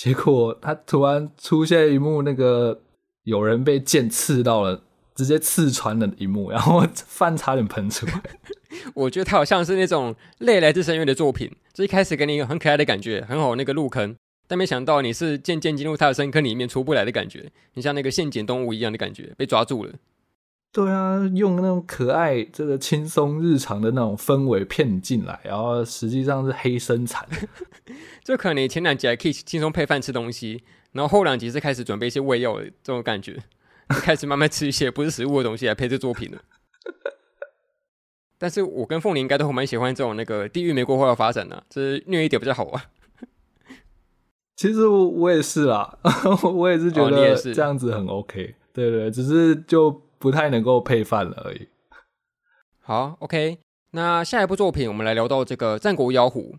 [0.00, 2.80] 结果他突然出现一幕那个。
[3.24, 4.82] 有人被剑刺到了，
[5.14, 8.22] 直接刺穿了一幕，然后 饭差点喷出来。
[8.94, 19.92] 我觉得他好像是那种泪来自深渊的作品，就一开始给你一个很可爱的感觉，很好那个入坑，但没想到你是渐渐进入他的深坑里面出不来的感觉，你像那个陷阱动物一样的感觉，被抓住了。
[20.72, 27.28] 对啊，用那种可爱、这个轻松日常的那种氛围骗你进来，然后实际上是黑生产。
[28.24, 30.64] 就可能你前两集还可以轻松配饭吃东西。
[30.94, 33.36] 然后后两集是开始准备一些胃药的这种感觉，
[34.00, 36.40] 开始慢慢吃一些不是食物的东西来配这作品了。
[38.38, 42.82] 但是我跟凤梨应该都蛮喜欢这种那个地狱没过后的发展的、啊，就是虐一点比较好玩。
[44.56, 45.98] 其实我我也是啦，
[46.54, 48.54] 我也是觉得这样子很 OK。
[48.72, 51.68] 对对，只是就不太能够配饭了而已。
[52.80, 53.58] 好，OK，
[53.92, 56.56] 那下一部作品我们来聊到这个《战国妖狐》。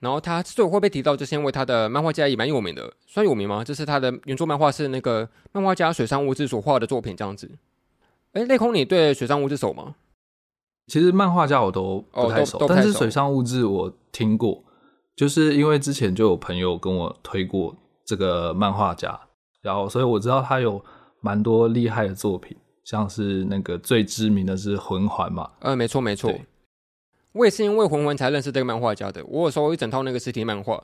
[0.00, 3.62] 然后他之所以会被提到，就是因为他的漫画家也蛮有名的，算有名吗？
[3.62, 7.50] 就是他的原作漫画是那个漫画家水上悟志所画的作品，这样子。
[8.32, 9.94] 哎，内空，你对水上悟志熟吗？
[10.86, 14.64] 其实漫画家我都不太熟，哦、但是水上悟志我听过，
[15.14, 19.20] 就是因为之前就有朋友跟我推过这个漫画家，
[19.60, 20.82] 然后所以我知道他有
[21.20, 25.50] 蛮多厉害的作品，像是那个最知名的是魂环嘛。
[25.60, 26.32] 呃，没错没错。
[27.32, 29.24] 我也是因为魂魂才认识这个漫画家的。
[29.26, 30.74] 我有收一整套那个实体漫画，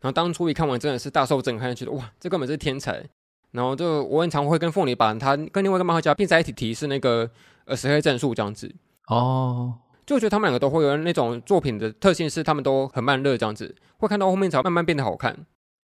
[0.00, 3.04] 然后当初一看完真的是大受震撼，觉得哇，这根本是天才。
[3.52, 7.30] 然后就我很常会跟凤梨把他跟另外一个漫画家并在一起提，是那个
[7.66, 8.74] 呃石黑正数这样子。
[9.06, 15.32] 哦，就觉得他们两个都会有那种作品的特性，是他们都很慢热这样子，会看到后面才慢慢变得好看。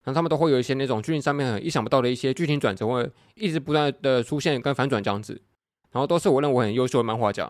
[0.02, 5.40] 然后他们都会有一些那种剧情上面很意想不到的一些剧情转折，会一直不断的出现跟反转这样子。
[5.92, 7.48] 然后都是我认为很优秀的漫画家。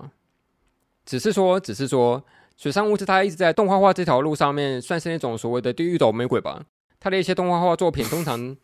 [1.07, 2.23] 只是说，只是说。
[2.57, 6.65] 水上物质他一直在动画化这条路上面，算是那种所谓的地狱倒霉鬼吧。
[7.01, 8.57] 他的一些动画化作品通常，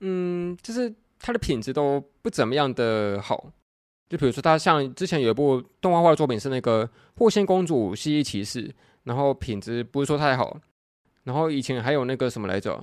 [0.00, 3.52] 嗯，就是它的品质都不怎么样的好。
[4.08, 8.68] 就比如说，他像之前有一部动画化的作品是那个《破线公主蜥蜴骑士》，
[9.04, 10.58] 然后品质不是说太好。
[11.22, 12.82] 然后以前还有那个什么来着？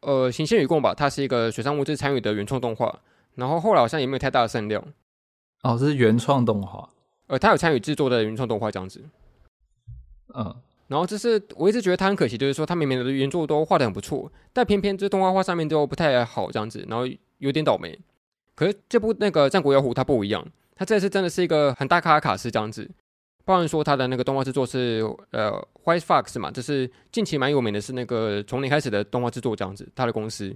[0.00, 2.98] 呃，《行星与共》吧，它是一个水上物质参与的原创动画。
[3.36, 4.82] 然后后来好像也没有太大的声量。
[5.62, 6.88] 哦，这是原创动画。
[7.28, 9.04] 呃，他有参与制作的原创动画这样子。
[10.36, 10.54] 嗯，
[10.88, 17.06] 然后这是我一直觉得他很可惜，就是说他明明的原作都画得很不错，但偏偏这动画画上面都不太好这样子，然后
[17.38, 17.98] 有点倒霉。
[18.54, 22.88] 可是这部那个《战国妖狐》它不一样，它这次真的是一个很大咖卡司这样子，
[23.44, 25.52] 包含说他的那个动画制作是呃
[25.84, 30.54] White Fox 嘛，就是近期蛮有名的，是那个从零开始的动画制作这样子，他的公司。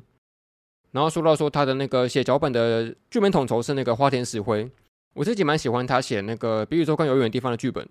[0.93, 4.69] 然后说到说他的那个写脚本的剧本统筹是那个花田石辉，
[5.15, 7.89] 我自己蛮喜欢他写那个《比宇宙更遥远地方》的剧本。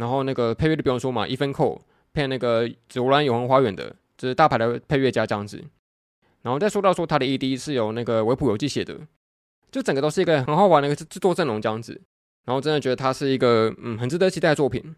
[0.00, 1.78] 然后那个配乐就不用说嘛，一分扣
[2.14, 5.62] 配那个《紫罗兰永恒花园》的，这是大牌的配乐家这样子。
[6.40, 8.98] 然后再说到说他的 ED 是由那个维普游记写的，
[9.70, 12.00] 就整个都是一个很好玩的一个制作阵容这样子。
[12.46, 14.96] 然后真的觉得他是一个嗯很值得期待的作品。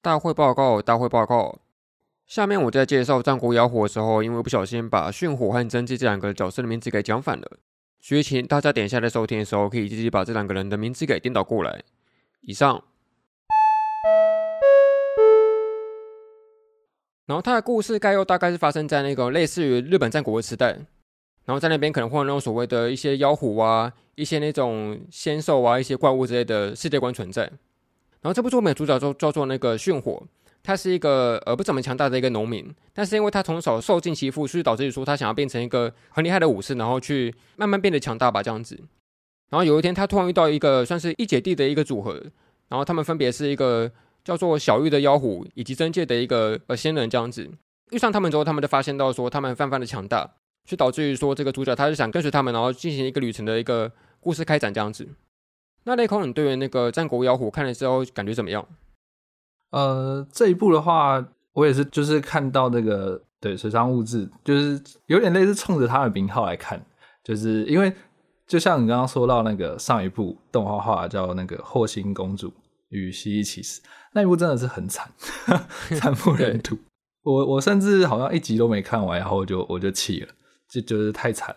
[0.00, 1.58] 大会报告，大会报告。
[2.26, 7.58] 下面我在介绍战国妖狐的时候，因为不小心把训火和真纪这两个角色的名字给讲反了，
[8.06, 11.82] 所以请大家点下来收听的时候，可以自己把这两个人的名字给颠倒过来。
[12.42, 12.84] 以上。
[17.24, 20.72] 然后他的故事概要大概是发生在那个类似于日本战国的时代，
[21.46, 27.44] 然后在那边可能会有那种所谓的一些妖狐啊，一些那种仙兽啊，一些怪物之类的世界观存在。
[28.20, 30.22] 然后这部作品的主角就叫做那个训火。
[30.64, 38.74] 他是一个呃不怎么强大的一个农民，但是因为他从小受尽欺负，所以导致于说他想要变成一个很厉害的武士，然后去慢慢变得强大吧这样子。
[39.50, 42.14] 然后有一天他突然遇到一个算是一姐弟的一个组合，
[42.68, 43.92] 然后他们分别是一个
[44.24, 47.48] 叫做小玉的妖狐以及真界的一个呃仙人这样子。
[47.90, 50.22] 遇上他们之后，他们就发现到说他们泛泛的强大，
[50.64, 55.06] 所以导致于说这个主角他是想跟随他们，然后进行一个旅程的一个故事开展这样子。
[55.84, 58.66] 那雷孔，你对于那个战国妖狐看了之后感觉怎么样？
[59.74, 66.80] 呃，这一部的话，我也是，就是看到那个对水上物质，就是有点类似冲着他的名号来看，
[67.24, 67.92] 就是因为
[68.46, 72.52] 就像你刚刚说到那个上一部动画画叫那个《霍星公主
[72.90, 73.80] 与蜥蜴骑士》，
[74.12, 75.10] 那一部真的是很惨，
[75.98, 76.78] 惨不忍睹。
[77.24, 80.28] 我我甚至好像一集都没看完，然后就我就气了，
[80.68, 81.52] 就就是太惨。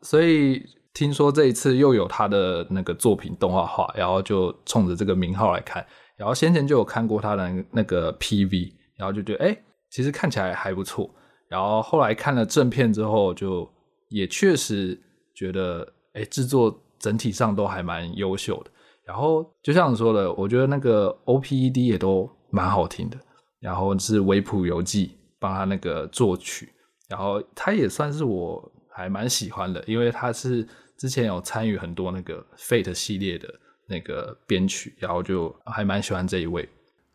[0.00, 0.60] 所以
[0.92, 5.86] 听说这一次又有他的那个作品动画化，然后就冲着这个名号来看。
[6.16, 9.56] 然后先前就有看过他的那个 PV，然后就觉得哎，
[9.90, 11.10] 其实看起来还不错。
[11.48, 13.68] 然后后来看了正片之后，就
[14.08, 14.98] 也确实
[15.34, 18.70] 觉得哎，制作整体上都还蛮优秀的。
[19.04, 23.18] 然后就像你说的，我觉得那个 OPED 也都蛮好听的。
[23.60, 26.68] 然后是维普游记帮他那个作曲，
[27.08, 33.48] 然后他也算是我还蛮喜欢的，因为他是之前有参与很多那个 Fate 系列的。
[33.92, 36.66] 那个编曲，然后就还蛮喜欢这一位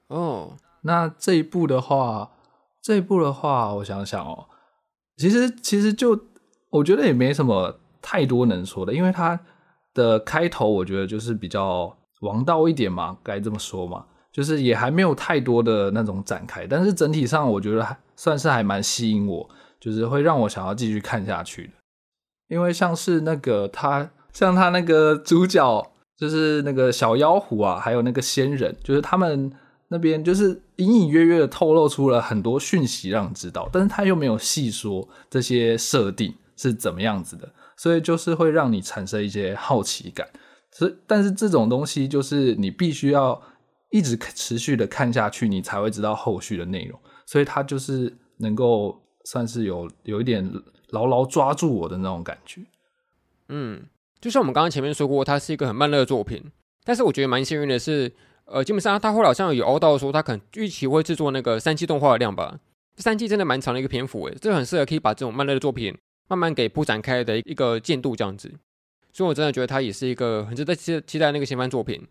[0.09, 0.17] 哦。
[0.17, 0.51] Oh.
[0.83, 2.31] 那这一部的话，
[2.81, 4.45] 这一部的话，我想想哦，
[5.17, 6.17] 其实其实就
[6.69, 9.37] 我觉得也没什么太多能说的，因为它
[9.93, 19.49] 的开头我觉得就是比较王道一点嘛，该这么说嘛，就是也还没有太多的那种展开，但是整体上我觉得还算是还蛮吸引我，
[19.81, 21.73] 就是会让我想要继续看下去的。
[22.47, 25.91] 因为像是那个他，像他那个主角。
[26.17, 29.51] 就是那个小妖狐啊，还有那个仙人，就是他们
[29.89, 37.47] 那边就是隐隐约约的透露出了很多讯息让你知道，但是他又没有细说这些设定是怎么样子的，
[37.77, 40.27] 所以就是会让你产生一些好奇感。
[40.71, 43.39] 所以，但是这种东西就是你必须要
[43.91, 46.99] 一直持续的看下去，你才会知道后续的内容。
[47.25, 50.51] 所以它就是能够算是有有一点
[50.89, 52.61] 牢牢抓住我的那种感觉，
[53.49, 53.85] 嗯。
[54.19, 56.43] 就像我们刚刚前面说过，它是一个很慢热的作品，
[56.83, 58.11] 但是我觉得蛮幸运的是，
[58.45, 62.59] 呃，基本上他后来好像有熬到说他可能预期会制作那个三季动画的量吧，
[62.97, 65.95] 三季真的蛮长的一个篇幅诶，这很适合可以把这种慢热的作品
[66.27, 68.51] 慢慢给铺展开的一个进度这样子，
[69.13, 72.01] 所以我真的觉得它也是一个很值得期期待那个新番作品，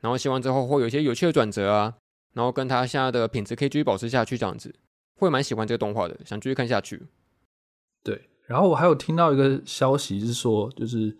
[0.00, 1.94] 然后希望之后会有一些有趣的转折啊，
[2.34, 4.72] 然后跟他现在的品质可以继续保持下去这样子，
[5.18, 7.02] 会蛮喜欢这个动画的，想继续看下去。
[8.04, 11.16] 对，然后我还有听到一个消息是说，就是。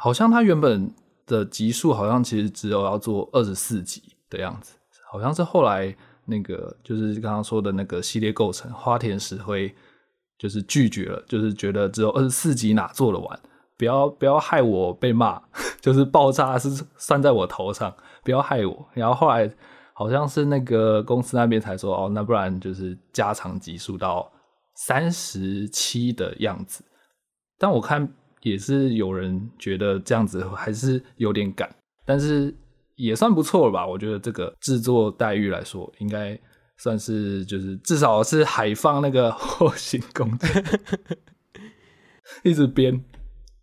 [0.00, 0.94] 好像他原本
[1.26, 4.74] 的集数好像其实只有要做二十四集的样子，
[5.10, 5.94] 好像是后来
[6.24, 9.74] 那个就是刚刚说的那个系列构成花田石灰
[10.38, 13.40] 就是拒绝了，就是觉得只有二十四集哪做得完，
[13.76, 15.42] 不要不要害我被骂，
[15.82, 17.92] 就是爆炸是算在我头上，
[18.22, 18.88] 不要害我。
[18.94, 19.52] 然后后来
[19.94, 24.30] 好像是那个公司那边才说哦，那不然就是加长集数到
[24.76, 26.84] 三十七的样子，
[27.58, 28.08] 但我看。
[28.42, 31.68] 也是有人觉得这样子还是有点赶，
[32.04, 32.54] 但是
[32.96, 33.86] 也算不错了吧？
[33.86, 36.38] 我觉得这个制作待遇来说，应该
[36.78, 40.46] 算是就是至少是海放那个 祸星公主，
[42.42, 43.02] 一直编，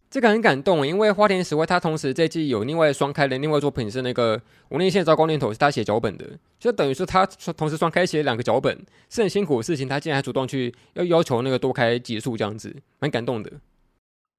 [0.09, 6.25] 这个很感动，因为花田史辉他同时这季有另外双开的另外作品是那个无念线招光念头是他写脚本的，
[6.59, 7.25] 就等于说他
[7.57, 13.51] 同时双开写两个脚本是很辛苦的事情，他竟然还主动去要要求那个多开集数这样子，蛮感动的。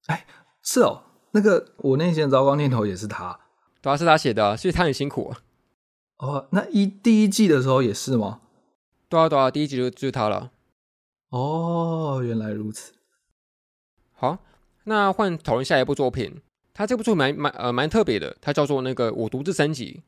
[0.07, 0.27] 哎，
[0.63, 1.03] 是哦，
[1.33, 3.39] 那个我内心的糟糕念头也是他，
[3.81, 5.39] 对啊，是他写的啊，所以他很辛苦啊。
[6.19, 8.41] 哦，那一第一季的时候也是吗？
[9.09, 10.51] 对啊，对啊，第一集就就是他了。
[11.31, 12.93] 哦，原来如此。
[14.13, 14.39] 好，
[14.85, 16.41] 那换讨论下一部作品。
[16.73, 20.03] 他这部作品蛮蛮呃蛮特别的，它叫做那个《我独自升级》。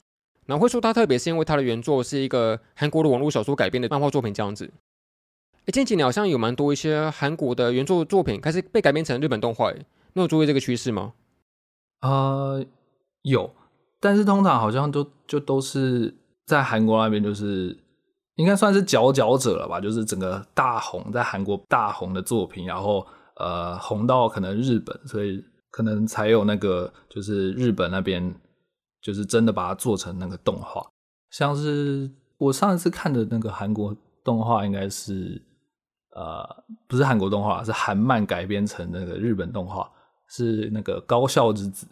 [0.44, 4.70] 然后会说它特别，是因为它的原作是一个韩国的网络小说改编的漫画作品这样子。
[5.72, 11.12] 近几年好像有蛮多一些韩国的原作作品开始被改编成日本动画，你有注意这个趋势吗？
[12.00, 12.64] 呃，
[13.22, 13.50] 有，
[14.00, 16.14] 但是通常好像都就都是
[16.46, 17.76] 在韩国那边，就是
[18.36, 23.06] 应该算是佼佼者了吧，就是整个大红在韩国大红的作品，然后
[23.36, 28.34] 呃红到可能日本，所以可能才有那个就是日本那边。
[29.00, 30.84] 就是真的把它做成那个动画，
[31.30, 35.40] 像是我上一次看的那个韩国动画，应该是
[36.18, 39.88] 呃，不是韩国动画，是韩漫改编成那个日本动画，
[40.26, 41.86] 是那个《高校之子》。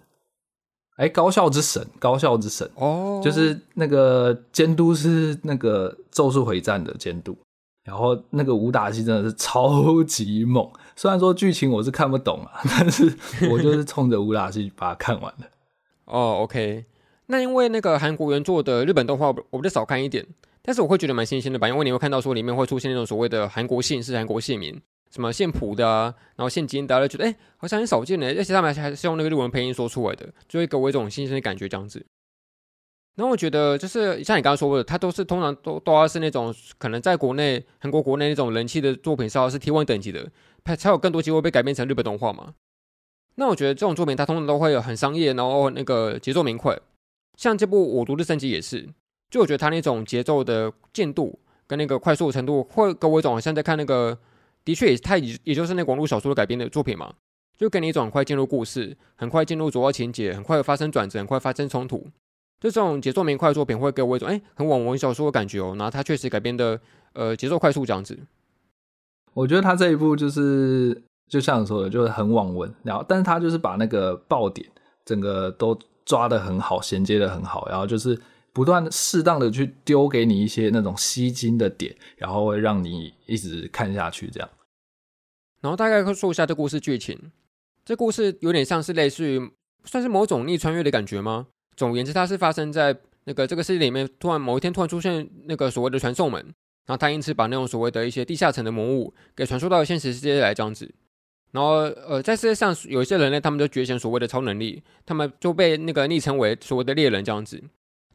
[0.97, 7.37] 哎，《高校之神》，《高校之神》哦，就是那个监督是那个《咒术回战》的监督，
[7.85, 10.68] 然后那个武打戏真的是超级猛。
[10.97, 13.16] 虽然说剧情我是看不懂啊， 但是
[13.51, 15.47] 我就是冲着武打戏把它看完的。
[16.07, 16.85] 哦，OK。
[17.27, 20.27] 那因为那个韩国原作的日本动画，我比较少看一点，
[20.67, 32.05] 但是我会觉得蛮新鲜的吧，因为你会看到说里面会出现那种所谓的韩国姓氏、韩国姓名，什么姓朴的啊，然后姓金的，大家觉得哎，好像很少见的，而且他们还是用那个日文配音说出来的，就会给我一种新鲜的感觉这样子。
[33.14, 40.31] 那我觉得就是像你刚刚说过的，它都是通常都都要是那种可能在国内韩国国内那种人气的作品，稍微是 T1 等级的，
[40.64, 42.55] 才才有更多机会被改编成日本动画嘛。
[43.37, 46.77] 那我觉得这种作品它通常都会有很商业，然后那个节奏明快。
[47.39, 48.89] 像这部《我独自升级》也是，
[49.37, 54.16] 就我觉得它那种节奏的进度跟那个快速程度，会给我一种好像在看那个，
[54.64, 57.12] 的确也太也也就是那个网络小说的改编的作品嘛，
[57.55, 61.99] 就给你一种很快进入故事，很快进入主要情节，很快发生转折，很快发生冲突，
[62.59, 65.74] 就这种节奏明快的作品会给我一种哎很网文小说的感觉哦。
[65.76, 66.80] 然后它确实改编的
[67.12, 68.18] 呃节奏快速这样子。
[69.34, 74.66] 我觉得它这一部就是就像你说的，就是很网文，然后但是它就是把那个爆点
[75.05, 75.78] 整个都。
[76.07, 78.16] 抓得很好，衔接的很好，然后就是
[78.57, 84.49] 不断适当的去丢给你一些那种吸睛的点，然后会让你一直看下去这样。
[85.61, 87.31] 然后大概说一下这故事剧情，
[87.85, 89.51] 这故事有点像是类似于
[89.85, 91.49] 算是某种逆穿越的感觉吗？
[91.77, 96.43] 总而言之，它是发生在那个这个世界里面，突然某一天突然出现那个所谓的传送门，
[96.87, 100.91] 然后他因此把那种所谓的一些地下层的魔物给传输到现实世界来这样子。
[101.51, 101.73] 然后，
[102.09, 107.63] 呃，在世界上有一些人类，他们就觉醒所谓的超能力，他们就被那个昵称为所谓的猎人这样子。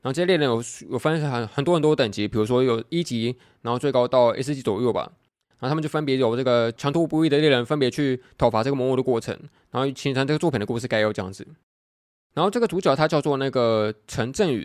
[0.02, 5.12] 然后这些猎人有有分很很多很多等级，比如说有一级，然后最高到 S 级左右吧。
[5.60, 9.38] 然后他们就分别有这个长途不一的猎人，分别去讨伐这个魔物的过程，
[9.70, 11.45] 然后形成这个作品的故事概要这样子。
[12.34, 14.62] 然后这个主角他叫做那个陈振宇，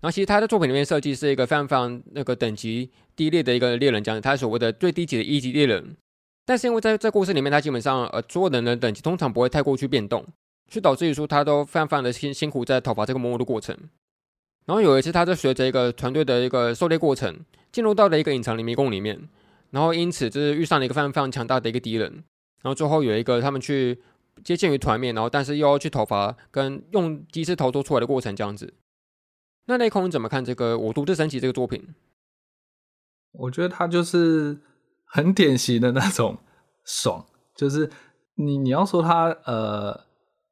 [0.00, 5.96] 然后其实他在作品里面设计是一个非常非常那个等级低劣的一个猎人这样子，他所谓的最低级的一级猎人。
[6.44, 10.26] 但是因为在在故事里面，他基本上呃所有人的等级通常不会太过去变动，
[10.68, 13.76] 就导致于说他都非常非常的辛辛苦在讨伐这个魔物的过程。
[14.70, 17.36] 然后有一次，他就随着一个团队的一个狩猎过程，
[17.72, 19.28] 进入到了一个隐藏的迷宫里面，
[19.70, 22.08] 然后因此就是遇上了一个非常非常强大的一个敌人。
[22.62, 24.00] 然后最后有一个他们去
[24.44, 28.72] 接近于团灭，然后但是又要去讨伐跟用机制逃脱出来的过程这样子。
[29.66, 31.82] 那内空怎么看这个《我独自升级》这个作品？
[33.32, 34.60] 我觉得他就是。
[35.12, 36.38] 很典型的那种
[36.84, 37.90] 爽，就是
[38.36, 39.90] 你你要说他呃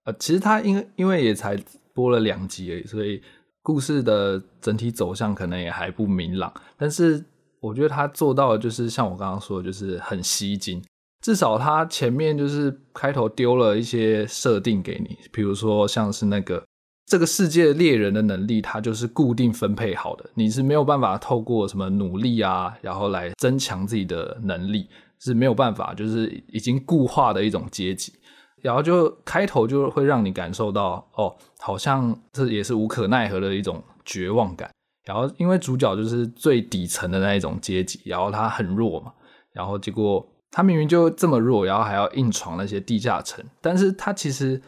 [0.02, 1.56] 呃，其实他因为因为也才
[1.94, 3.22] 播了两集而已，所以
[3.68, 6.50] 故事的整体走向可能也还不明朗。
[6.78, 7.22] 但是
[7.60, 10.82] 我觉得他做到的就是像我刚刚说的，就是很吸睛。
[11.20, 16.64] 至少他前面就是开头丢了一些设定给你，比如说像是那个。
[17.10, 24.86] 这个世界猎人的能力，它就是固定分配好的，你是没有办法透过什么努力啊，然后来增强自己的能力，
[25.18, 28.12] 是没有办法，就是已经固化的一种阶级。
[28.60, 34.70] 然后就开头就会让你感受到，哦，好像这也是无可奈何的一种绝望感。
[35.04, 39.12] 然后因为主角就是最底层的那一种阶级，然后他很弱嘛，
[39.52, 44.60] 然后结果他明明就这么弱，然后还要硬闯那些地下城，但是他其实。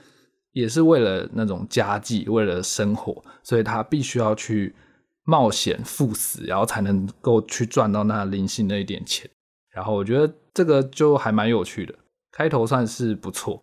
[0.53, 4.75] 也是为了那种家计，为了生活，所以他必须要去
[5.23, 9.31] 冒险赴死，然后才能够去赚到那零星的一点钱。
[9.73, 11.95] 然后我觉得这个就还蛮有趣的，
[12.33, 13.63] 开头算是不错。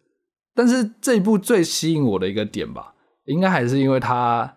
[0.57, 2.95] 但是这一部最吸引我的一个点吧，
[3.25, 4.51] 应该还是因为它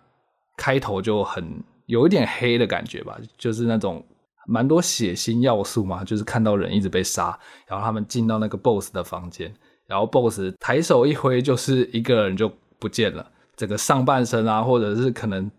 [0.57, 4.03] 开头就很有一点黑的感觉吧，就是那种
[4.47, 7.37] 蛮多血腥要素嘛，就是看到人一直被杀，
[7.67, 9.53] 然后他们进到那个 BOSS 的房间。
[9.85, 15.51] 然后 BOSS 抬手一挥，就是一个人就不见了，整个上半身啊，或者是可能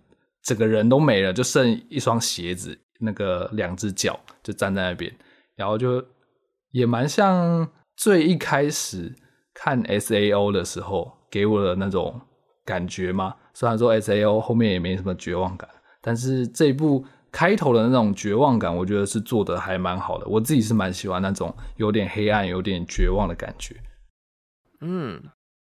[0.42, 5.14] 整个人都没了，就剩一双鞋子，那个两只脚就站在那边，
[5.54, 6.02] 然后就
[6.70, 9.14] 也蛮像最一开始
[9.54, 12.20] 看 SAO 的时候给我的那种
[12.64, 13.34] 感觉嘛。
[13.54, 15.68] 虽然说 SAO 后面也没什么绝望感，
[16.00, 17.04] 但是这一部。
[17.34, 20.26] 开头的那种绝望感，我觉得是做的还蛮好的。
[20.26, 23.74] 我自己是蛮喜欢那种有点黑暗、有点绝望的感觉。
[24.82, 25.18] 嗯，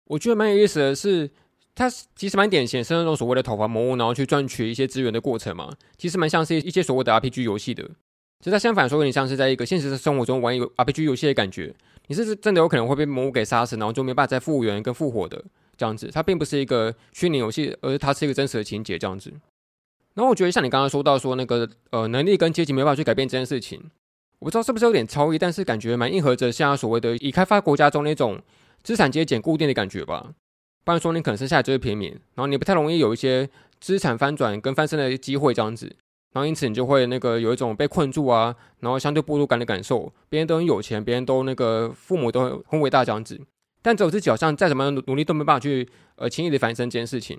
[0.07, 1.31] 我觉得蛮有意思的是，
[1.73, 5.73] 它其实蛮典型，是那种所谓的讨伐魔物，然后去赚取一些资源的过程嘛。
[5.97, 7.89] 其实蛮像是一些所谓的 RPG 游戏的。
[8.41, 11.73] 就它相反说，有点像是在一个现实生活中玩一个 RPG 游戏的感觉。
[12.07, 15.43] 你是真的有可能会被魔物给杀死，然后就没办法再复原跟复活的
[15.77, 16.09] 这样子。
[16.11, 19.31] 它并不是一个虚拟游戏，而是它是一个真实的情节这样子。
[20.13, 23.81] 然后我觉得像你刚刚说到说那个呃能力跟阶级没办法去改变这件事情，
[24.39, 28.41] 我不知道是不是有点超译，但是感觉蛮应和着像所谓的已开发国家中那种
[28.83, 30.33] 资产阶级固定的感觉吧。
[30.83, 33.49] 不然说你可能生下来就是平民，然后你不太容易有一些
[33.79, 35.95] 资产翻转跟翻身的机会这样子，
[36.33, 40.11] 然后因此你就会那个有一种被困住啊，然后相对剥夺感的感受。
[40.29, 43.39] 别人都很有钱，别人都那个父母都很伟大这样子，
[43.81, 47.37] 但只有自己好像再怎么努力都没办法去呃轻易的翻身这件事情。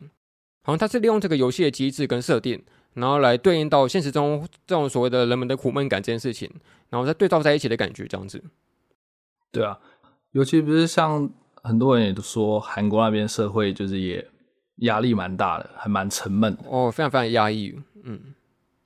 [0.64, 2.62] 好像他是利用这个游戏的机制跟设定，
[2.94, 6.48] 然后来对应到现实中这种所谓的人们的苦闷感这件事情，
[6.88, 8.44] 然后再对照在一起的感觉这样子。
[9.50, 9.78] 对啊，
[10.30, 11.28] 尤其不是像
[11.62, 14.24] 很多人也都说韩国那边社会就是也
[14.76, 17.74] 压力蛮大的，还蛮沉闷的哦，非常非常压抑。
[18.04, 18.20] 嗯，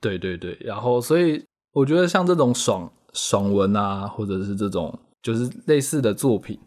[0.07, 1.43] 对对对，然后所以
[1.73, 6.59] 我觉得像这种爽爽文啊，或者是这种就是类似的作品，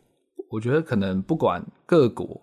[0.51, 2.41] 我觉得可能不管各国。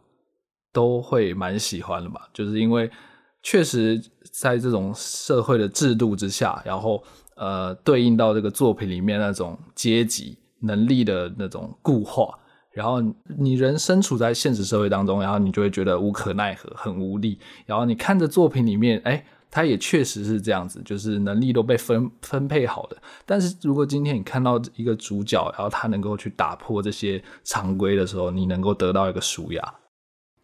[0.73, 2.87] 都会蛮喜欢的吧，就是因为
[3.41, 3.99] 确实
[4.31, 7.01] 在这种社会的制度之下，然后
[7.35, 12.37] 呃对应到这个作品里面那种阶级能力的那种固化，
[12.73, 13.01] 然后
[13.39, 17.39] 你人身处在现实社会当中，然后你就会觉得无可奈何，很无力。
[17.65, 22.97] 然后你看着作品里面，哎，他也确实是这样子，就是能力都被分分配好的。
[23.25, 29.73] 但是如果今天你看到一个主角，然后他能够去打破这些常规的时候，你能够得到一个舒压。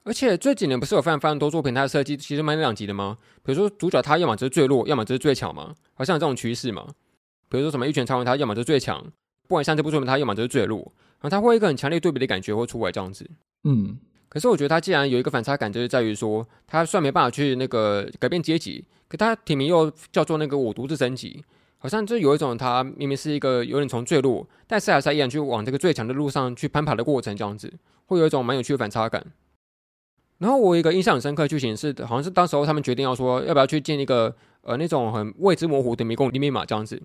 [0.06, 3.18] 而且这几年不是有非常非常多作品，它的设计其实蛮两极的吗？
[3.42, 6.86] 比如说主角他要么就是最弱，要么就是最强嘛，好像有这种趋势嘛。
[7.48, 9.02] 比如说什么一拳超人，他要么就是最强，
[9.48, 10.80] 不管像这部作品，他要么就是最弱，
[11.22, 13.30] 然后他会有一个很强烈对比的感觉会出来这样子。
[13.64, 13.98] 嗯，
[14.34, 21.46] 可是我觉得他既然有一个反差感，就是在于说他虽然没办法去那个改变阶级，可他体名又叫做那个我独自升级，
[21.78, 27.72] 好像就有一种他明明是一个有点从坠落，但是还是依然去往这个最强的路上去攀爬的过程这样子，
[28.08, 29.24] 会有一种蛮有趣的反差感。
[30.40, 37.00] 然后我有一个印象很深刻的剧情是，好像是当时候他们决定要说要不要去建一个呃那种很未知模糊的迷宫里密码这样子。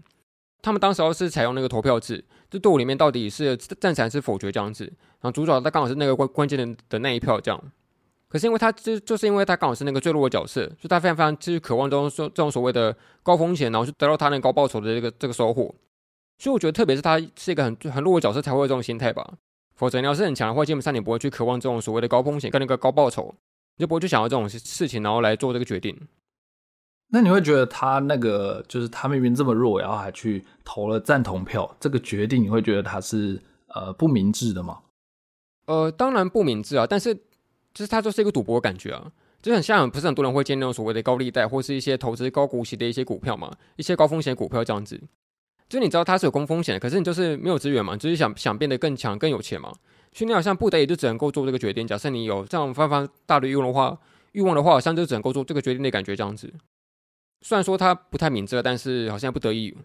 [0.61, 4.85] 他们当时候是采用那个投票制，就队伍里面到底是赞成还是否决这样子。
[4.85, 7.63] 然后主角他刚好是那个关关键的的那一票这样。
[8.29, 15.75] 可是因为他就就是因为他刚好是那个最弱的角色，所以他非常非常就是渴望这种这种所谓的高风险，然后去得到他那个高报酬的这个这个收获。
[16.39, 19.27] 所以我觉得特别是他是一个很很弱的角色才会有这种心态吧。
[19.77, 23.35] 否则你要是很强的话，基本上你不会去渴望这种所谓的高风险跟那个高报酬，
[23.77, 25.97] 你就不会去想要这种事情，然后来做这个决定。
[27.11, 34.79] 那你会觉得他那个就是他明明这么弱，然后还去投了赞同票，这个决定你会觉得他是呃不明智的吗？
[35.67, 37.15] 呃，当然不明智啊，但是
[37.73, 45.01] 就是他就是一个赌博的感觉啊，就很像不是很多人会见那种所谓的高利贷或是一些投资高股息的一些股票嘛，一些高风险股票这样子。
[45.69, 49.71] 就你知道它是有高风险的，可是你就是没有资源嘛，就是想想变得更强、更有钱嘛，
[50.13, 51.87] 所以你好像不得已就只能够做这个决定。
[51.87, 53.99] 假设你有这样非常大的欲望的话，
[54.33, 56.53] 欲望的话好像就只能够做这个决定的感觉这样子。
[57.41, 59.77] 虽然说他不太明智，但是好像不得已。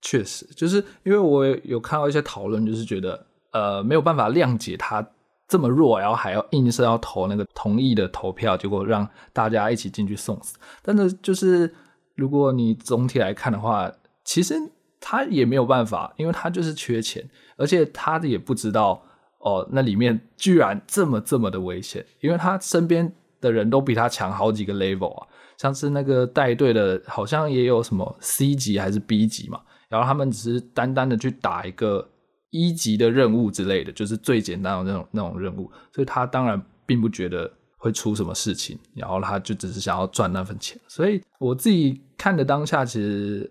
[0.00, 5.06] 确实，就是因为我有看到一些讨论，就是觉得呃没有办法谅解他
[5.46, 10.58] 这么弱，然后还要硬是要投那个同意的投票，结果让大家一起进去送死。
[10.82, 11.72] 但是就是
[12.16, 13.92] 如果你总体来看的话，
[14.24, 14.54] 其实
[14.98, 19.04] 他也没有办法，因为他就是缺钱，而且他也不知道
[19.38, 25.28] 哦，那里面居然这么这么的危险，因为他身边的人都比他强好几个 level 啊，
[25.62, 32.06] 像是那个带队的，好像也有什么 C 级还是 B 级嘛，然后他们只是单单的去打一个
[32.50, 43.48] 一级的任务之类的，就是最简单的那种那种任务，所以他当然并不觉得会出什么事情，然后他就只是想要赚那份钱，所以我自己看的当下其实。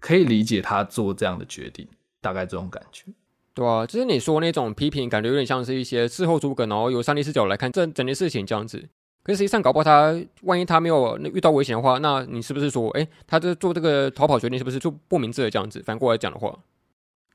[0.00, 1.88] 可以理解他做这样的决定，
[2.20, 3.06] 大概这种感觉，
[3.54, 8.86] 对啊，就是你说那种批评，感觉有点像是一些事后诸葛，然后由上帝视角来看这整件事情这样子。
[9.24, 15.82] 可是实际上，搞不好他万一他没有遇到危险的话，那你是不是说，哎，他这做这个逃跑决定是不是就不明智的这样子？
[15.82, 16.54] 反过来讲的话，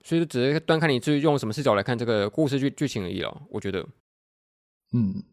[0.04, 3.42] 所以就只是端看你是用什么视角来看这个故事剧剧情而已了。
[3.50, 3.84] 我觉得，
[4.94, 5.24] 嗯，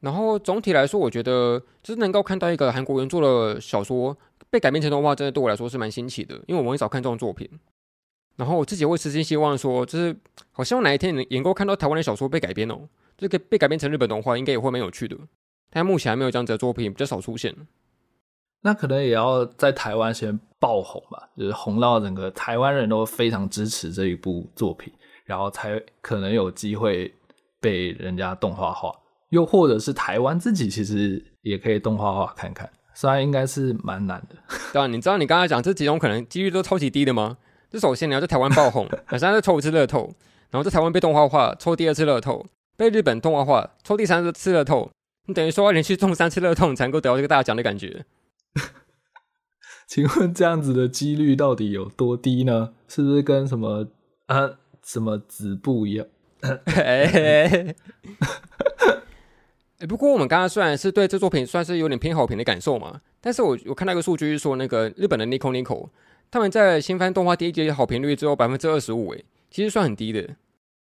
[0.00, 4.16] 然后总体来说，我觉得就是能够看到一个韩国原作的小说
[4.48, 7.50] 被改编成动画，真的对我来说是蛮新奇的，因为我很少看这种作品。
[8.36, 10.14] 然后我自己会私心希望说，就是
[10.52, 12.88] 好希望哪一天能能够看到台湾的小说被改编哦，
[13.18, 15.18] 这个被改编成日本动画，应该也会蛮有趣的。
[15.76, 17.54] 但目前还没有这样子的作品，比较少出现。
[18.62, 24.90] 那可能也要在台湾先爆红吧，就是红到整个台湾人都非常支持这一部作品，
[25.26, 27.14] 然后才可能有机会
[27.60, 28.90] 被人家动画化，
[29.28, 34.36] 又或者是台湾自己其实也可以动画化看看，虽然应该是蛮难的。
[34.72, 37.36] 对啊，你知道你刚才讲这几种可能几率都超级低的吗？
[37.68, 40.10] 就首先你要在台湾爆红，本身就抽一次乐透，
[40.48, 42.46] 然后在台湾被动画化，抽第二次乐透，
[42.78, 44.90] 被日本动画化，抽第三次乐透，
[45.26, 48.04] 你等于说要连续中三次乐透，你才能够得到这个大奖的感觉。
[49.86, 52.72] 请问这样子的几率到底有多低呢？
[52.88, 53.86] 是不是跟什么
[54.26, 56.06] 啊什么子部一样？
[56.66, 57.74] 哎，
[59.88, 65.88] 不过我们刚刚虽然是对这作品算是有点偏好评的感受嘛，但是我我看到一个数据是说，那个日本的 Nico Nico
[66.30, 70.36] 他们在新番动画第一集好评率只有百分之二十五，哎，其实算很低的，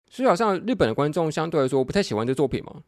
[0.09, 2.81] 所以好像日本的观众相对来说不太喜欢这作品嘛。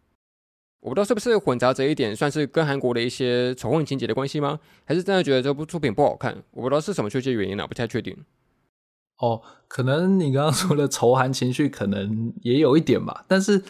[0.81, 4.59] 我不知道是不是混杂着一点，算是跟韩国的一些仇恨情节的关系吗？
[4.83, 6.35] 还是真的觉得这部作品不好看？
[6.49, 8.17] 我不知道是什么确切原因呢、啊，不太确定。
[9.19, 13.61] 哦，可能你刚刚说的仇韩情绪可能也有一点吧，但是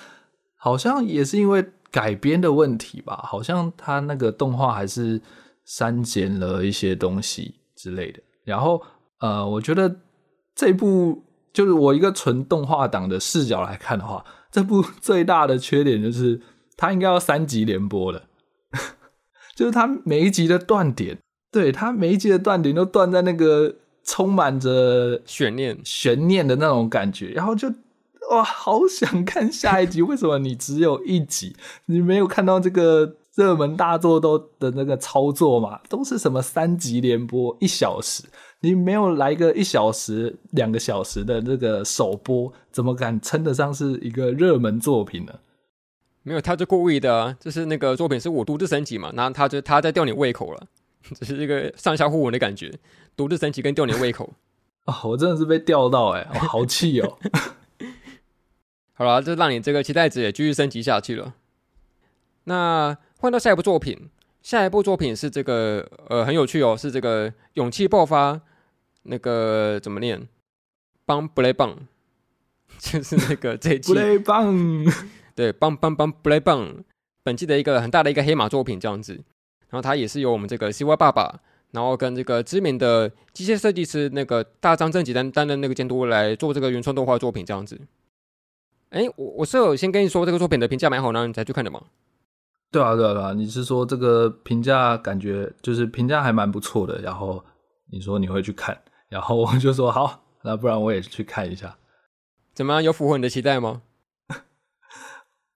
[0.55, 5.22] 好像也是因为改编的问题吧，好像他那个动画还是
[5.66, 8.22] 删减了一些东西之类的。
[8.45, 8.82] 然后
[9.20, 9.93] 呃，我觉得
[10.55, 16.41] 这部就是我一个纯动画党的视角来看的话，这部最大的缺点就是。
[16.82, 18.23] 他应该要三集连播了，
[19.55, 21.15] 就是他每一集的断点，
[21.51, 27.71] 对，他每一集的断点都断在那个充满着悬念、悬念的那种感觉，然后就
[28.32, 30.01] 哇，好想看下一集。
[30.09, 31.55] 为什么你只有一集？
[31.86, 35.79] 你没有看到这个热门大作都的那个操作嘛？
[35.88, 38.23] 都是什么三集连播一小时？
[38.61, 45.34] 你没有来个一小时、两个小时的这个首播，怎么敢称得上是一个热门作品呢？
[46.24, 50.67] 没有，他就故意的啊，就是那个作品是我独自升级嘛，然后他就他在吊你胃口了，
[51.19, 52.72] 只是一个上下互文的感觉，
[53.15, 54.34] 独自升级跟吊你胃口
[54.86, 57.17] 啊、 哦，我真的是被吊到哎、欸，我好气哦。
[58.93, 61.34] 好了，就让你这个期待值也继续升级下去了。
[62.43, 64.09] 那换到下一部作品，
[64.43, 68.39] 下一部作品是这个呃很有趣哦，是这个勇气爆发，
[69.03, 70.28] 那个怎么念？
[71.03, 71.76] 邦布雷棒，
[72.78, 73.91] 就是那个这一季。
[73.91, 74.55] 布雷棒。
[75.36, 76.84] 对，棒棒棒，play 棒，
[77.23, 79.13] 本季的一个很大的一个黑马作品这样子，
[79.69, 81.39] 然后它也是由我们这个 CY 爸爸，
[81.71, 87.79] 然后跟这个知名的机械设计师那个大张正己担担任那个监督来做这个原创动画作品这样子。
[88.89, 91.82] 哎，我我是有先跟你说这个作品的评价蛮好，然后你才去看的吗？
[92.71, 97.43] 对啊，对啊，对啊，你是说这个评价感觉就是评价还蛮不错的，然后
[97.91, 98.77] 你说你会去看，
[99.07, 101.77] 然后我就说好，那不然我也去看一下，
[102.53, 102.84] 怎么样？
[102.84, 103.82] 有符合你的期待吗？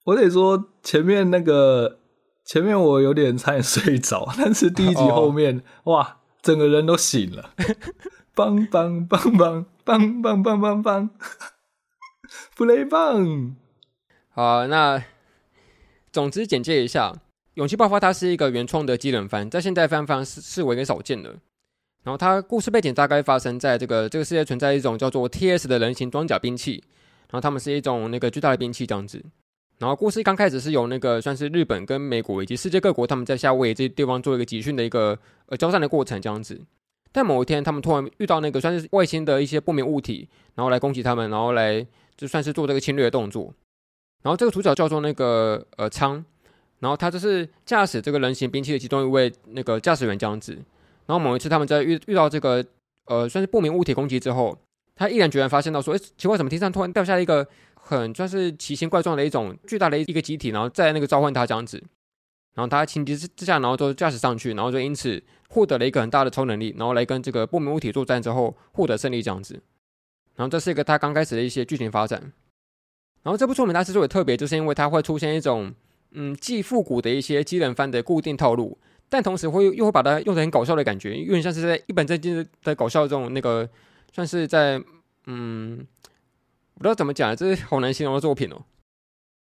[0.05, 1.99] 我得说，前面那个
[2.43, 5.97] 前面我有点差点睡着，但是第一集后面，oh.
[5.97, 7.51] 哇，整个人都醒了，
[8.35, 11.09] 棒棒棒棒棒棒棒棒棒，
[12.55, 13.55] 布雷棒。
[14.29, 15.03] 好，那
[16.11, 17.11] 总之简介一下，
[17.55, 21.35] 《勇气爆发》它是一个原创的机人番，在现代番番是是为一个少见的。
[22.03, 26.83] 然后它故事背景大概发生在这个这个世界存在一种叫做 TS 的人形装甲兵器，
[27.29, 29.25] 然后他们是一种那个巨大的兵器这样子。
[29.77, 35.17] 然后故事刚开始是由那个算是日本跟美国以及世界各国他们在夏威夷这些地方做一个集训的一个
[35.47, 36.61] 呃交战的过程这样子。
[37.11, 43.53] 但某一天他们突然遇到那个算是外星的一些不明物体，然后来攻击他们，然后来就算是做这个侵略的动作。
[44.23, 46.23] 然后这个主角叫做那个呃仓，
[46.79, 50.53] 然后他就是驾驶这个人形兵器的其中一位那个驾驶员这样子。
[51.05, 52.65] 然后某一次他们在遇遇到这个
[53.07, 54.57] 呃算是不明物体攻击之后，
[54.95, 57.45] 他毅然决然发现到说，哎，奇怪，怎么天上突然掉下一个？
[57.87, 61.77] 很算是奇形怪状的一种巨大的一个机体，然后在那个召唤他这样子，
[62.55, 69.61] 然后他情急之之下，然后就驾驶上去，然后就因此获得了一个很大的超能力，然后来跟这个不明物体作战之后获得胜利这样子。
[70.35, 72.33] 然后这是一个他刚开始的一些剧情发展。
[73.21, 75.71] 然后这部作品它之所以特别，就是因为它会出现一种
[76.13, 78.79] 嗯既复古的一些机人番的固定套路，
[79.09, 83.69] 但同时会又会把它用得很搞笑的感觉，有点像是在一本正经的搞笑这种那个
[84.11, 84.81] 算是在
[85.27, 85.85] 嗯。
[86.75, 88.63] 不知道怎么讲，这是好难形容的作品哦。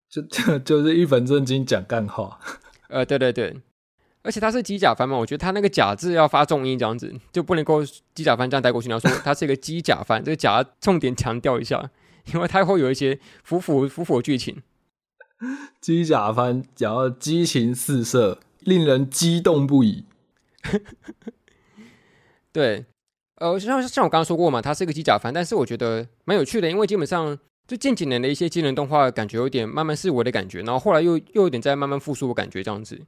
[0.10, 2.40] 就 就就是一本正经讲干话。
[2.90, 3.62] 呃，对对对，
[4.22, 8.88] 而且他是机甲番嘛，我觉得他那个“甲”字要发重音，这样子就不能够机甲番这样带过去。
[8.88, 11.90] 你要说他是一个机甲番， 这个“甲”重点强调一下，
[12.34, 14.62] 因为它会有一些辅辅辅辅剧情。
[15.82, 20.06] 机甲番讲到激情四射，令人激动不已。
[22.52, 22.86] 对，
[23.38, 33.00] 呃，像像我刚刚说过嘛，它是一个机甲番，但是我觉得蛮有趣的，因为基本上就近几年的一些机人动画，感觉有点慢慢式微的感觉，然后后来又又有点在慢慢复苏的感觉，这样子。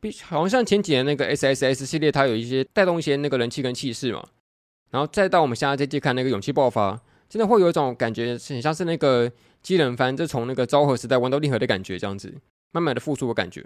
[0.00, 4.26] 比好像像前几年那个 S S S 系列，它有一些带动一些那个人气跟气势嘛，
[4.90, 9.30] 然后再到我们现在这季看那个勇气爆发，真的会有一种感觉，很像是那个
[9.62, 12.32] 机人番，就从那个昭和时代玩到令和的感觉，这样子
[12.72, 13.64] 慢慢的复苏的感觉。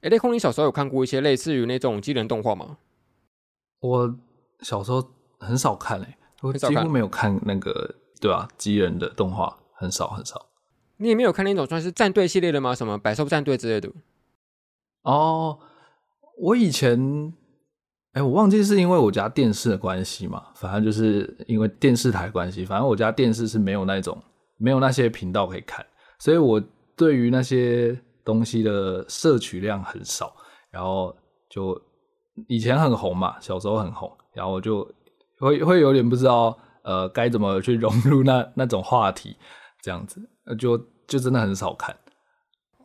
[0.00, 2.76] 哎，雷空，你小时候有看过一些类似于那种机人动画吗？
[3.80, 4.16] 我
[4.60, 5.02] 小时候
[5.38, 8.48] 很少看诶，我几乎没有看那个，对吧？
[8.56, 10.46] 机人的动画很少很少。
[10.96, 12.74] 你也没有看那种算是战队系列的吗？
[12.74, 13.90] 什么百兽战队之类的？
[15.02, 15.58] 哦，
[16.38, 17.32] 我以前，
[18.12, 24.16] 哎，我忘记是因为我家电视的关系嘛，反正就是因为电视台关系，反正我家电视是没有那种
[24.56, 25.84] 没有那些频道可以看，
[26.18, 26.62] 所以我
[26.96, 30.34] 对于那些东西的摄取量很少，
[30.70, 31.14] 然后
[31.50, 31.78] 就
[32.46, 34.86] 以前很红嘛，小时候很红，然后我就
[35.38, 39.36] 会会有点不知道呃该怎么去融入那那种话题，
[39.80, 40.20] 这样子，
[40.58, 40.76] 就
[41.06, 41.96] 就真的很少看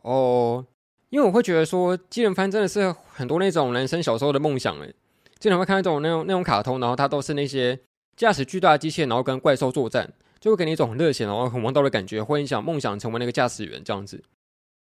[0.02, 0.66] 哦。
[1.10, 4.94] 因为我会觉得说，机人番真的是很多那种男生小时候的梦想诶，
[5.40, 7.76] 经常会看那种那种那种卡通，然后它都是那些
[8.14, 14.22] 驾驶巨大的机械，然后跟怪兽作战，就会给你一种很热血，然后很王道的感觉，会很想梦想成为那个驾驶员这样子。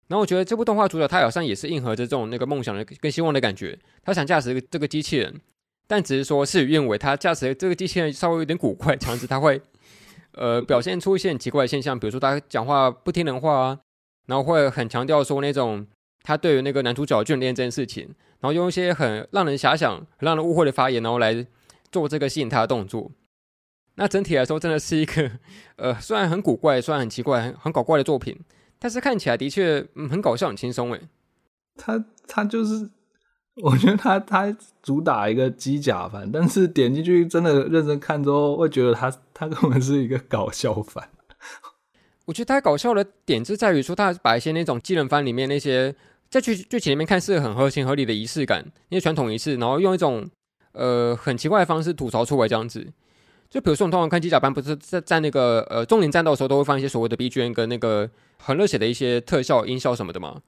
[0.09, 5.39] 然后我觉得这部动画主角他好像也是应和着这种那个梦想的跟希望的感觉，他想驾驶这个机器人，
[5.87, 9.61] 但只是说事与愿违，他驾驶这个机器人稍微有点古怪，这样子他会
[10.33, 13.79] 呃表现出一些很奇怪的现象，比如说他讲话不听人话啊，
[14.27, 15.87] 然后会很强调说那种。
[16.23, 18.05] 他对于那个男主角眷恋这件事情，
[18.41, 21.47] 然后用一些很让人遐想、很让人误会的发言，然后来
[21.91, 23.09] 做这个吸引他的动作。
[23.95, 25.31] 那整体来说，真的是一个
[25.77, 28.39] 呃，虽然很古怪、虽然很奇怪、很很搞怪的作品，
[28.77, 31.01] 但是看起来的确嗯很搞笑、很轻松诶。
[31.75, 32.91] 他他就是，
[33.63, 41.09] 我觉得他他主打一个机甲番，但是点进去真的认真看之后，会觉得他他根本是一个搞笑番。
[42.25, 45.95] 我觉得他搞笑的点就在于说，他把一些那种机人番里面那些。
[46.29, 50.25] 在剧剧情里面看似很合情合理的仪式感，那些传统仪式，然后用一种
[50.71, 52.87] 呃很奇怪的方式吐槽出来这样子。
[53.49, 60.39] 就比如说，我们通常看机甲番，不是在在那个呃终年战斗的时候，都会放一些所谓的 BGM 跟那个很热血的一些特效音效什么的嘛。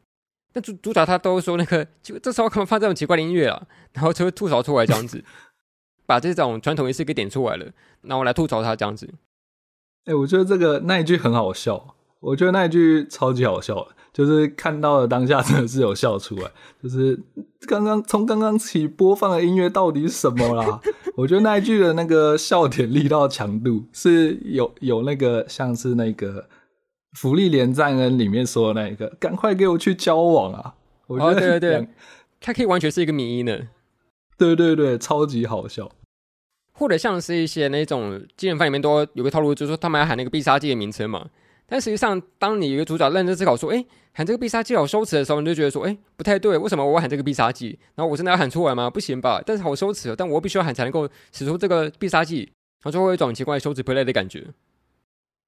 [0.54, 3.62] 但主主角他都说那个，就 这时候干嘛放这种奇怪的音乐啊？
[3.92, 5.22] 然后就会吐槽出来这样子，
[6.06, 7.66] 把这种传统仪式给点出来了，
[8.04, 9.10] 然后来吐槽他这样子。
[10.06, 13.88] 哎、欸，我觉得这个那一句很好笑，我觉得那一句超级好笑。
[14.14, 16.52] 就是看到了当下真的是有笑出来，
[16.84, 17.20] 就是
[17.68, 20.80] 刚刚从刚刚起播放的音乐到底是什么啦？
[21.18, 26.44] 我觉得那一句的那个笑点力道强度是有有那个像是那个
[27.14, 30.76] 《芙莉莲赞恩》里面说的那一个，赶快给我去交往啊！
[31.08, 31.88] 我觉得、哦、对对对，
[32.42, 33.58] 它可以完全是一个迷因呢。
[34.38, 35.92] 对对对，超级好笑。
[36.74, 41.30] 或者像是一些那种机人番里面都有个套路，就是说他们要喊那个必杀技的名称嘛。
[41.68, 47.78] 但实际上，当你一个主角认真思考说：“哎，喊这个必杀技好羞耻”的时候，你就觉得说：“哎，不太对，为什么我要喊这个必杀技？
[47.96, 48.90] 然后我真的要喊出来吗？
[48.90, 49.42] 不行吧？
[49.46, 52.40] 但是好羞耻，但我必须要喊才能够使出这个必杀技，
[52.82, 54.48] 然后就会有一种奇怪羞耻 play 的感觉。”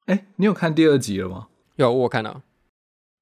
[0.06, 1.48] 哎，你有看第二集了吗？
[1.76, 2.42] 有，我看到。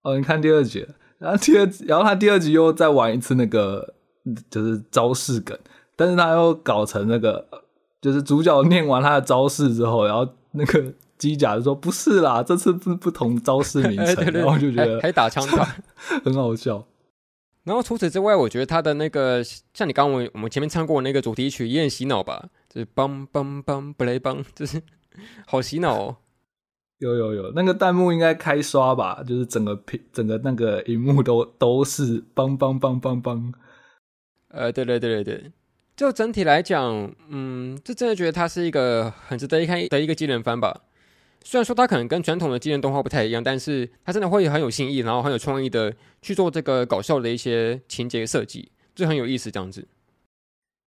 [0.03, 0.87] 哦，你看第二集，
[1.19, 3.93] 然后第二，然后他第二集又再玩一次那个
[4.49, 5.57] 就是招式梗，
[5.95, 7.47] 但是他又搞成那个，
[8.01, 10.93] 就是主角念完他的招式之后，然后那个。
[11.15, 15.63] 机甲就说不是啦，这次不不同招式名称， 对对对，然后就觉得还，还打枪打，
[16.25, 16.85] 很好笑。
[17.63, 19.41] 然后除此之外，我觉得他的那个
[19.73, 24.81] 像你刚刚我我们前面唱过那个主题曲也很洗脑吧，就是梆梆梆布雷梆，就是
[25.45, 26.17] 好洗脑哦。
[27.03, 33.53] 有有有，那个弹幕应该开刷吧，就是整个屏整个那个荧幕都都是梆梆梆梆梆。
[34.47, 35.51] 呃，对对对对对，
[35.95, 40.81] 就整体来讲，嗯，就真的觉得它是一个很值得一看的一个机能番吧。
[41.43, 49.85] 虽然说它可能跟传统的机能动画不太一样，但是它真的会很有新意，然后很有创意的去做这个搞笑的一些情节设计，就很有意思这样子。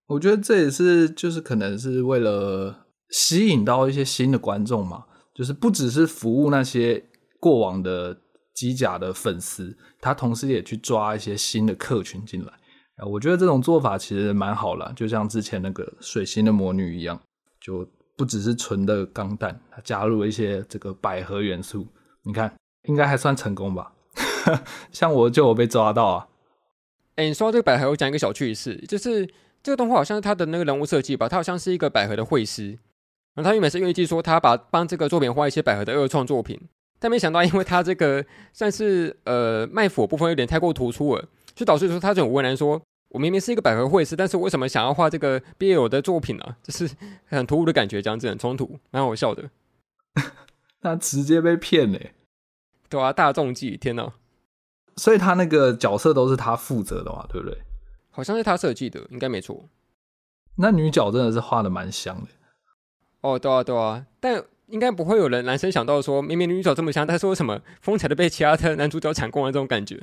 [0.07, 5.05] 我觉得这也是就是可能是为了吸引到一些新的观众嘛，
[5.37, 7.05] 就是不只是服务那些
[7.39, 8.17] 过往的
[8.55, 12.53] 机甲的粉丝，他同时也去抓一些新的客群进来
[12.97, 13.07] 啊。
[13.07, 17.21] 我觉得这种做法其实蛮好了，就像之前那个水星的魔女一样，
[17.61, 17.87] 就。
[18.19, 21.87] 不只是纯的钢弹，它加入了一些这个百合元素，
[22.23, 22.51] 你看
[22.85, 23.93] 应该还算成功吧？
[24.91, 26.29] 像我就有被抓到啊！
[27.17, 29.29] 哎，你说到这个百合，我讲一个小趣事，就是
[29.63, 32.79] 这个动画好像是他的那个人物设计吧，他好像是一个百合的绘师，
[33.37, 36.59] 然后他原本是预计说他把帮这个作品画一些百合的二创作品，
[36.99, 46.57] 但没想到因为他这个算是呃卖腐部分有点太过突出了，就导致说他就很为难说，我明明是一个百合绘师，但是为什么想要画这个 BL 的作品呢、啊？
[46.63, 46.91] 就是
[47.29, 49.51] 很突兀的感觉，这样子很冲突，蛮好笑的。
[50.81, 52.13] 他直接被骗嘞，
[52.89, 54.13] 对啊，大众计，天哪！
[54.97, 57.59] 所以他那个角色都是他负责的嘛，对不对？
[58.11, 59.69] 好像是他设计的，应该没错。
[60.55, 62.29] 那女角真的是画的蛮香的。
[63.35, 69.53] 哦，对啊，对啊，但应该不会有人男生想到说，明明女主角这么香，但是为什么风采都被其他的男主角抢光了？
[69.53, 70.01] 这种感觉。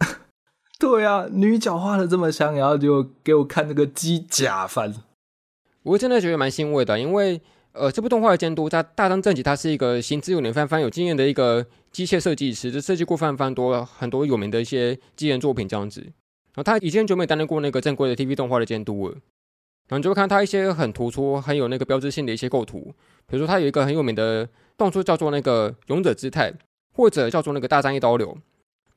[0.78, 4.94] 对啊，女角画的这么香，然后就给我看那个机甲番，
[5.82, 7.40] 我真的觉得蛮欣慰的，因为
[7.72, 16.00] 呃，这部动画的监督他大张正己，他是一个行之有年、翻番有经验的一个机械设计师，就设计过翻番多很多有名的一些机人作品这样子。
[16.00, 19.16] 然后他以前很久没担任过那个正规的 TV 动画的监督了，
[19.92, 22.94] 然后你就会看他一些很突出、很有那个标志性的一些构图，
[23.26, 26.50] 比如说他有一个很有名的动作叫做那个勇者姿态，
[26.94, 28.34] 或者叫做那个大战一刀流。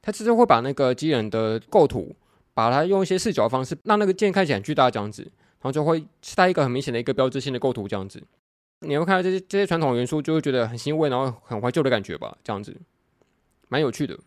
[0.02, 2.16] 他其实会把那个机人的构图，
[2.54, 6.02] 把它用一些视角方式，让那个剑看起来很巨大这样子，然后就会
[6.34, 8.24] 带一个很明显的一个标志性的构图这样子。
[8.80, 12.74] 你会看到这些这些传统元素，就会觉得很欣慰，然后很怀旧的感觉吧，这样子，
[13.68, 14.18] 蛮有趣的。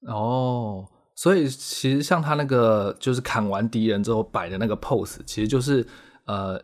[0.00, 5.84] 哦，所以其实像他那个就是砍完敌人之后摆的那个 pose，其实就是
[6.26, 6.62] 呃，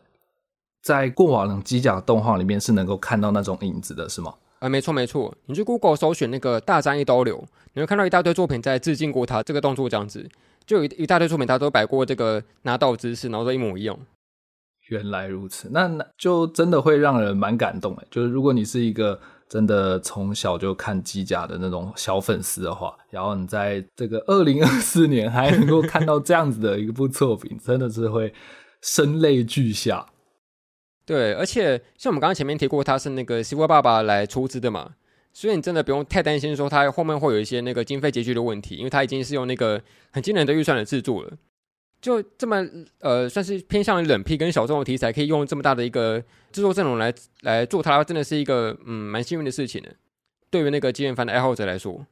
[0.83, 4.35] 在过往的机甲动画里面是能够看到那种影子的，是吗？
[4.59, 10.29] 啊，没错没错，你去 Google 搜寻那个大战一刀流，你会看到一大堆作品在致敬过他这个动作，这样子，
[10.67, 13.99] 就有一一大堆作品他都摆过这个拿刀姿势，然后都一模一样。
[14.89, 18.07] 原来如此，那那就真的会让人蛮感动诶。
[18.11, 19.19] 就是如果你是一个
[19.53, 28.33] 真的从小就看机甲的那种小粉丝的话，然后你在这个二零二四年还能够看到这样子的一部作品， 真的是会
[28.81, 30.07] 声泪俱下。
[31.05, 34.93] 对，而且像我们刚刚前面提过，他是那个西瓜爸爸来出资的嘛，
[35.35, 39.83] 所以你真的不用太担心说他后面会有一些那个经费拮据的问题，因为他已经是用那个
[40.13, 41.33] 很惊人的预算来制作了，
[42.03, 42.63] 就这么
[42.99, 49.89] 呃算是偏向于冷僻跟小众的题材，可以用这么大的一个制作阵容来来做它，真的是一个嗯蛮幸运的事情的。
[50.51, 52.05] 对于那个金元番的爱好者来说，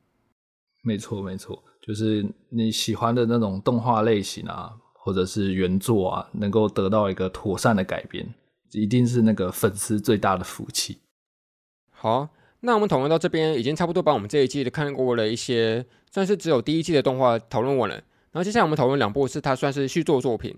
[0.82, 8.32] 没错没错，就是你喜欢的那种动画类型啊，或者是原作啊，能够得到一个妥善的改编。
[8.72, 10.98] 一定是那个粉丝最大的福气。
[11.90, 12.28] 好，
[12.60, 18.00] 那我们讨论到这边，已经差不多把我们这一季的看过了一些，算是只有第一季的动画讨论完了。
[18.32, 20.56] 然后接下来我们讨论两部是它算是续作作品。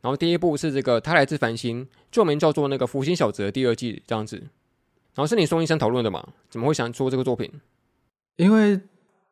[0.00, 4.36] 然后第一部是这个《他来自繁星》，旧名叫做那个《福星小子》的第二季这样子。
[4.36, 6.26] 然后是你宋医生讨论的嘛？
[6.48, 7.48] 怎么会想做这个作品？
[8.36, 8.80] 因为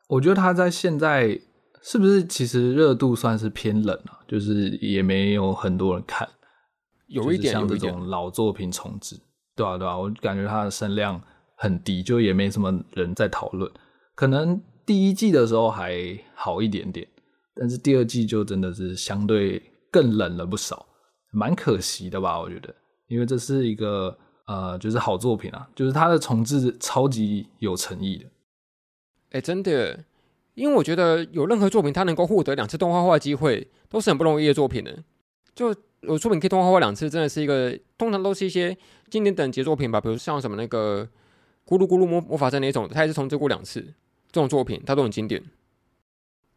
[0.06, 1.40] 我觉得他在现在
[1.82, 4.20] 是不是其实热度算是偏冷啊？
[4.28, 6.28] 就是也没有很多人看。
[7.08, 9.18] 有一点像这种老作品重置，
[9.56, 11.20] 对啊对啊，我感觉它的声量
[11.56, 13.68] 很低，就也没什么人在讨论。
[14.14, 17.08] 可能第一季的时候还好一点点，
[17.60, 20.86] 但是第二季就真的是相对更冷了不少，
[21.30, 22.40] 蛮可惜的吧？
[22.40, 22.74] 我觉得，
[23.08, 28.24] 因为这是一个呃，就是好作品啊，就是它的重制超级有诚意的。
[29.32, 30.02] 哎、真的，
[30.54, 35.04] 因为我觉得有任何作品它能够获得两次动画化机会，都是很不容易的作品的，
[35.54, 35.74] 就。
[36.02, 38.74] 有作品可以动画化两次，真的是一个通常都是一些
[39.10, 41.06] 经典等级作品吧，比如像什么那个
[41.66, 43.82] 咕噜咕噜魔魔法阵那种，它也是重制过两次。
[44.32, 45.44] 这种作品它都很经典。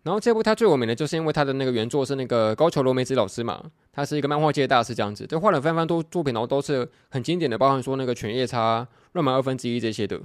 [0.04, 10.20] 然后这部它最有名的就是因为它的那个原作是那个高桥留美子老师嘛，他是一个漫画界的大师这样子，就画了非常多作品，然后都是很经典的，包含说那个犬夜叉、乱马二分之一这些的。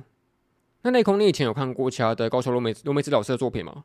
[0.82, 3.84] 那内空，你以前有看过其他的高桥留美留美子老师的作品吗？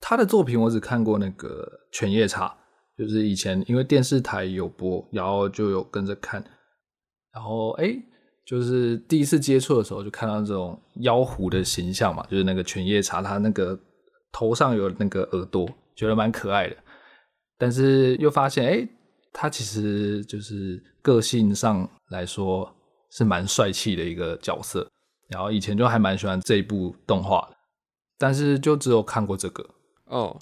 [0.00, 2.56] 他的作品我只看过那个犬夜叉。
[2.94, 6.44] 就是以前因为电视台有播，然后就有跟着看，
[7.32, 7.96] 然后哎，
[8.44, 13.76] 就是第一次接触的时候就看到这种妖狐的形象嘛，就是那个犬夜叉，他那个
[14.32, 16.76] 头上有那个耳朵，觉得蛮可爱的。
[17.58, 18.88] 但是又发现，哎，
[19.32, 22.74] 他其实就是个性上来说
[23.10, 24.88] 是蛮帅气的一个角色。
[25.28, 27.56] 然后以前就还蛮喜欢这一部动画的，
[28.18, 29.66] 但是就只有看过这个
[30.06, 30.38] 哦。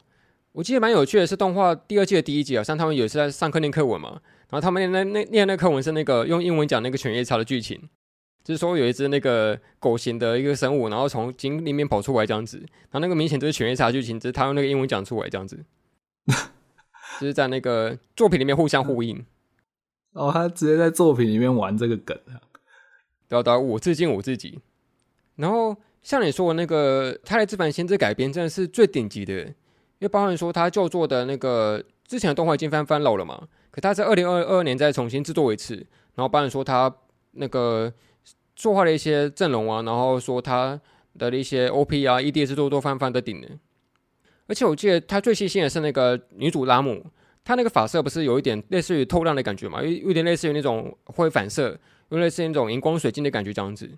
[0.51, 7.89] 我记得蛮有趣的是，动画第二季的第一集啊，像他们有一次在上课念课文嘛，然后他们念那那念那课文是那个用英文讲那个犬夜叉的剧情，
[8.43, 15.65] 就是说有一只那个狗型的一个生物，然后从井里面跑出来这样子，然后那个明显就是犬夜叉剧情，只是他用那个英文讲出来这样子，
[17.21, 19.25] 就是在那个作品里面互相呼应。
[20.13, 22.41] 哦，他直接在作品里面玩这个梗啊，
[23.29, 24.61] 对啊对啊，我致敬我自己。
[25.37, 29.55] 然后像你说的那个《他来自繁星》这改编真的是最顶级的。
[30.01, 35.75] 因为包含说他旧作的那个之前的动画已经翻翻老了嘛，可他在二零二二年再重新制作一次，
[36.15, 36.91] 然后包含说他
[37.33, 37.93] 那个
[38.61, 40.79] 作画的一些阵容啊，然后说他
[41.19, 43.49] 的一些 OP 啊、ED 制作都翻翻的顶的。
[44.47, 47.03] 而且我记得他最细心的是那个女主拉姆，
[47.43, 51.79] 她那个发色不是有一点类似于透亮的感觉嘛，有有点类似于那种会反射，
[52.11, 53.91] 有类似于那种荧光水晶的感觉这样子。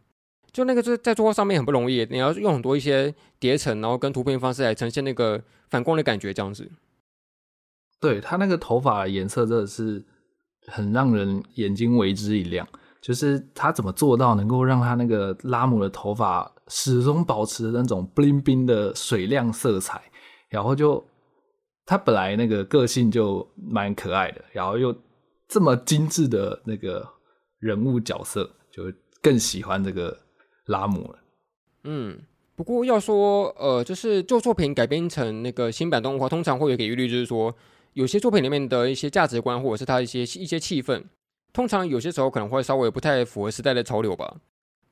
[0.52, 6.70] 就那个就是在作画上面很不容易，你要用很多一些叠层，然后跟图片方式来呈现那个反光的感觉，这样子。
[7.98, 10.04] 对，他那个头发颜色真的是
[10.66, 12.68] 很让人眼睛为之一亮。
[13.02, 20.00] 就是他怎么做到能够让他那个拉姆的头发始终保持那种 bling bling 的水亮色彩，
[20.48, 21.04] 然后就
[21.84, 24.96] 他本来那个个性就蛮可爱的，然后又
[25.48, 27.06] 这么精致的那个
[27.58, 28.84] 人物角色，就
[29.20, 30.16] 更喜欢这个。
[30.66, 31.18] 拉姆了，
[31.82, 32.16] 嗯，
[32.54, 37.52] 不过要说，呃，就是旧作品改编成那个新版动画，通常会有一个疑虑，就是说，
[37.94, 41.02] 有些作品里面的一些价值观，或者是它一些一些气氛，
[41.52, 44.36] 通常有些时候可能会稍微不太符合时代的潮流吧。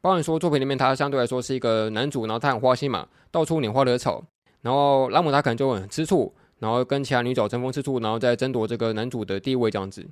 [0.00, 4.24] 包含说作品里面，他相对来说是一个男主，然后他很花心嘛，到处拈花惹草，
[4.62, 10.06] 然后拉姆他可能就很吃醋，然后跟其他女角争风吃醋，然后再争夺这个男主的地位这样子。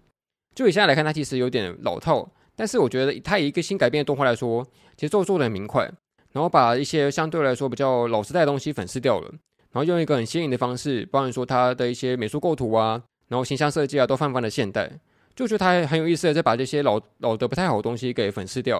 [0.54, 2.28] 就以现在来看，他其实有点老套。
[2.56, 5.84] 但是我觉得，他以一个新改编的动画来说，节奏做的很明快，
[6.32, 9.28] 然后把一些相对来说比较老时代的东西粉饰掉了，
[9.70, 14.90] 然后用一个很新颖的方式，包含说他的一些美术构图啊，然后形象设计啊，都泛泛的现代，
[15.38, 18.78] 就觉得他很有意思的在把这些老老的不太好的东西给粉饰掉，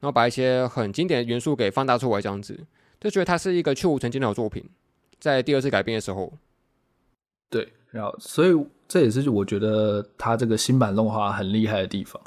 [0.00, 2.58] 然后把一些很经典的元素给放大出来，这样子，
[2.98, 4.64] 就觉得它是一个去无存菁的好作品。
[5.20, 6.32] 在第二次改编的时候，
[7.50, 8.54] 对，然后所以
[8.88, 12.18] 这也是我觉得他这个新版动画很厉害的地方。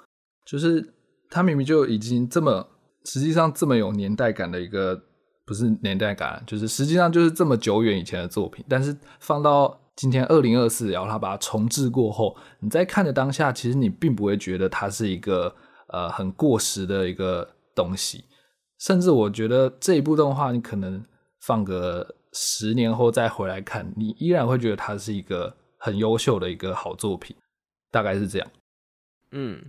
[0.45, 0.93] 就是
[1.31, 2.67] 他明明就已经这么，
[3.05, 5.01] 实际上这么有年代感的一个，
[5.43, 15.55] 不是年代感，就是实际上就是这么久远以前的作品，但是放到今天二零二四，然后他把它重置过后，你在看的当下，其实你并不会觉得它是一个
[15.87, 18.25] 呃很过时的一个东西，
[18.79, 21.03] 甚至我觉得这一部动画，你可能
[21.41, 27.35] 放个十年后再回来看，你依然会觉得它是一个很优秀的一个好作品，
[27.91, 28.51] 大概是这样，
[29.31, 29.61] 嗯。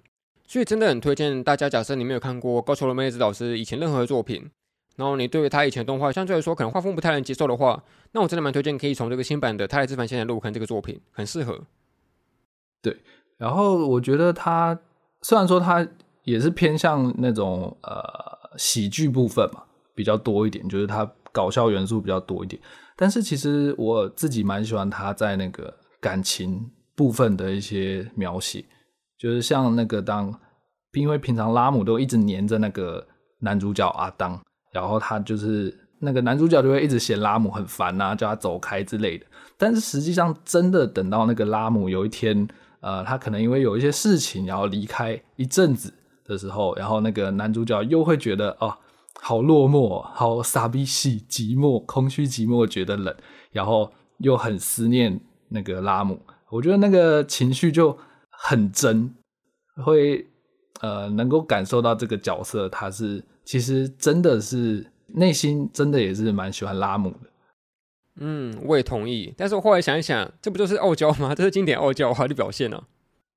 [0.44, 4.50] 所以真的很推荐大家，假设你没有看过高桥留美子老师以前任何的作品，
[4.97, 7.82] 然后你对于他以前动画相对来说可能画风不太能接受的话，
[8.12, 11.61] 那我真的蛮推荐可以从这个新版的《他来自凡间的路》看这个作品，很适合。
[12.82, 12.97] 对，
[13.38, 14.78] 然后我觉得他
[15.22, 15.86] 虽然说他
[16.24, 18.03] 也是偏向那种呃
[18.57, 19.62] 喜剧部分嘛
[19.95, 22.61] 比较多一点，就是他搞笑元素比较多一点，
[22.97, 28.64] 但是其实我自己蛮喜欢他在那个感情部分的一些描写。
[29.18, 30.36] 就是像那个当，
[30.95, 33.07] 因为平常拉姆都一直黏着那个
[33.38, 34.40] 男主角阿当，
[34.72, 39.24] 然后他就是那个男主角就会一直嫌拉姆很烦啊，叫他走开之类的。
[39.56, 42.48] 但是实际上，真的等到那个拉姆有一天，
[42.80, 45.92] 呃，他可能因为有一些事情，然后离开一阵子
[46.24, 48.76] 的时候，然后那个男主角又会觉得哦，
[49.20, 53.14] 好落寞，好傻逼兮，寂寞，空虚寂寞，觉得冷，
[53.52, 56.20] 然后又很思念那个拉姆。
[56.50, 57.96] 我觉得那个情绪就。
[58.44, 59.14] 很真，
[59.84, 60.26] 会
[60.80, 67.30] 呃能够感受到这个角色，他是其实真的是内心真的也是蛮喜欢拉姆的。
[68.16, 69.32] 嗯，我也同意。
[69.36, 71.32] 但是我后来想一想，这不就是傲娇吗？
[71.36, 72.84] 这是经典傲娇化的表现呢、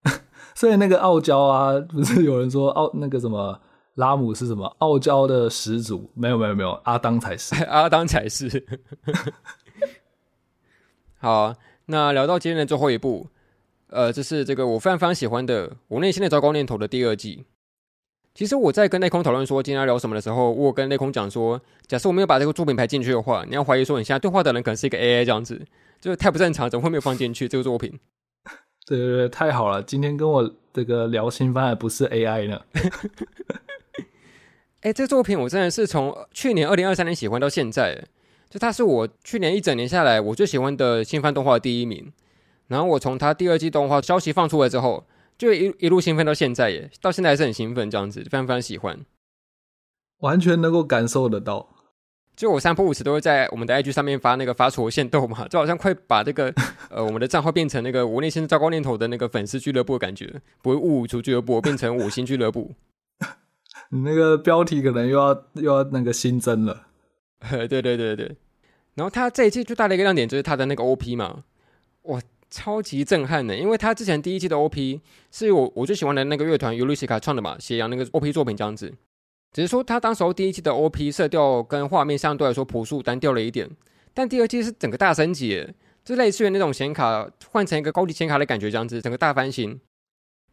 [0.04, 0.12] 啊。
[0.54, 3.60] 所以那个傲娇啊，不是有人说傲那个什么
[3.96, 6.10] 拉姆是什么傲娇的始祖？
[6.14, 8.66] 没有没有没有，阿当才是， 阿当才是。
[11.18, 11.56] 好，
[11.88, 13.28] 那聊到今天的最后一部。
[13.88, 17.46] 呃，这是这个我非常非常喜欢的《我内心的糟糕念头》的第二季。
[18.36, 25.66] 其实我在跟内空讨论说今天要聊什么的时候，我跟内空讲说，假设我没有把这个作品排进去的话，你要怀疑说你现在对话的人可能是一个 AI 这样子，
[26.02, 27.98] 就是太不正常，怎么会没有放进去这个作品？
[28.86, 29.82] 对对对，太好了！
[29.82, 32.62] 今天跟我这个聊新番的不是 AI 呢。
[34.82, 38.04] 哎，这作品我真的是从去年二零二三年喜欢到现在，
[38.50, 42.12] 就它是我去年一整年下来我最喜欢的新番动画的第一名。
[42.68, 45.06] 然后我从它第二季动画消息放出来之后，
[45.38, 49.00] 就一一路兴奋到现在耶，到现在还是很兴奋，这样子非常非常喜欢，
[50.20, 51.70] 完全能够感受得到。
[52.36, 56.54] 就我三不五时都会在我们的 IG 上面发那个发戳限动嘛， 就好像快把这个
[56.90, 62.74] 呃我们的账号变成那个我内心糟糕念头的那个粉丝俱乐部的感觉，不会五五出俱乐部变成五星俱乐部。
[63.92, 66.88] 你那个标题可能又要又要那个新增了。
[67.50, 68.36] 对对对对对。
[68.96, 71.44] 然后他这一季最大的一个亮点就是他的那个 OP 嘛，
[72.04, 72.22] 哇。
[72.50, 75.02] 超级震撼的，因为他之前第一季的 OP
[75.32, 78.94] 是我我最喜欢的那个乐团尤里西卡创的嘛，斜阳那个 OP 作品这样子。
[79.52, 83.70] 只是说他当时候第一季的 OP 色调跟画面相对来说朴素单调了一点，
[84.14, 85.66] 但第二季是整个大升级，
[86.04, 89.70] 就类似于那种显卡换成一个高级显卡的感觉，这样子整个大翻新。
[89.70, 89.80] 因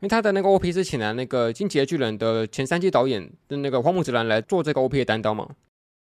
[0.06, 5.48] 为他的那个 OP 是请来那个《进击的巨人》的前三季导演的那个荒木直男来做这个 OP 的担当嘛。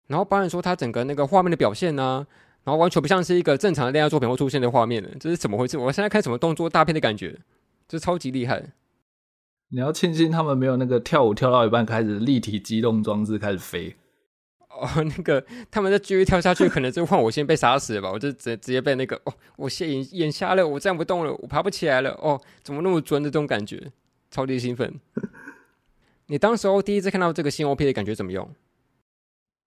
[0.08, 2.26] 然后包含说他整个那个画面的表现呢、
[2.70, 5.76] 然后完全不像是一个正常的恋爱作品会出现的画面了，这是怎么回事？
[5.76, 7.40] 我现在看什么动作大片的感觉，
[7.88, 8.74] 这超级厉害。
[9.70, 13.96] 你要庆幸他们没有那个跳舞跳到一半开始立体机动装置开始飞。
[14.70, 18.12] 哦，那个他们再继续跳下去，可能就换我先被杀死了吧？
[18.12, 22.12] 我就直直接被那个哦，我现眼眼瞎了，我站不动了，我爬不起来了。
[22.22, 23.92] 哦，怎么那么准的这种感觉，
[24.30, 25.00] 超级兴奋。
[26.28, 28.48] 你当时候第一次看到这个新 OP 的感觉怎么样？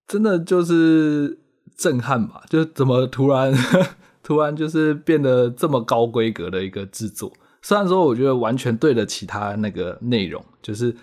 [0.07, 1.39] 真的就是
[1.77, 2.43] 震撼吧？
[2.49, 3.53] 就怎么突然
[4.23, 7.33] 突然就是变得这么高规格的一个制作？
[7.61, 10.95] 虽然说我觉得完全对得起它那个内容，就是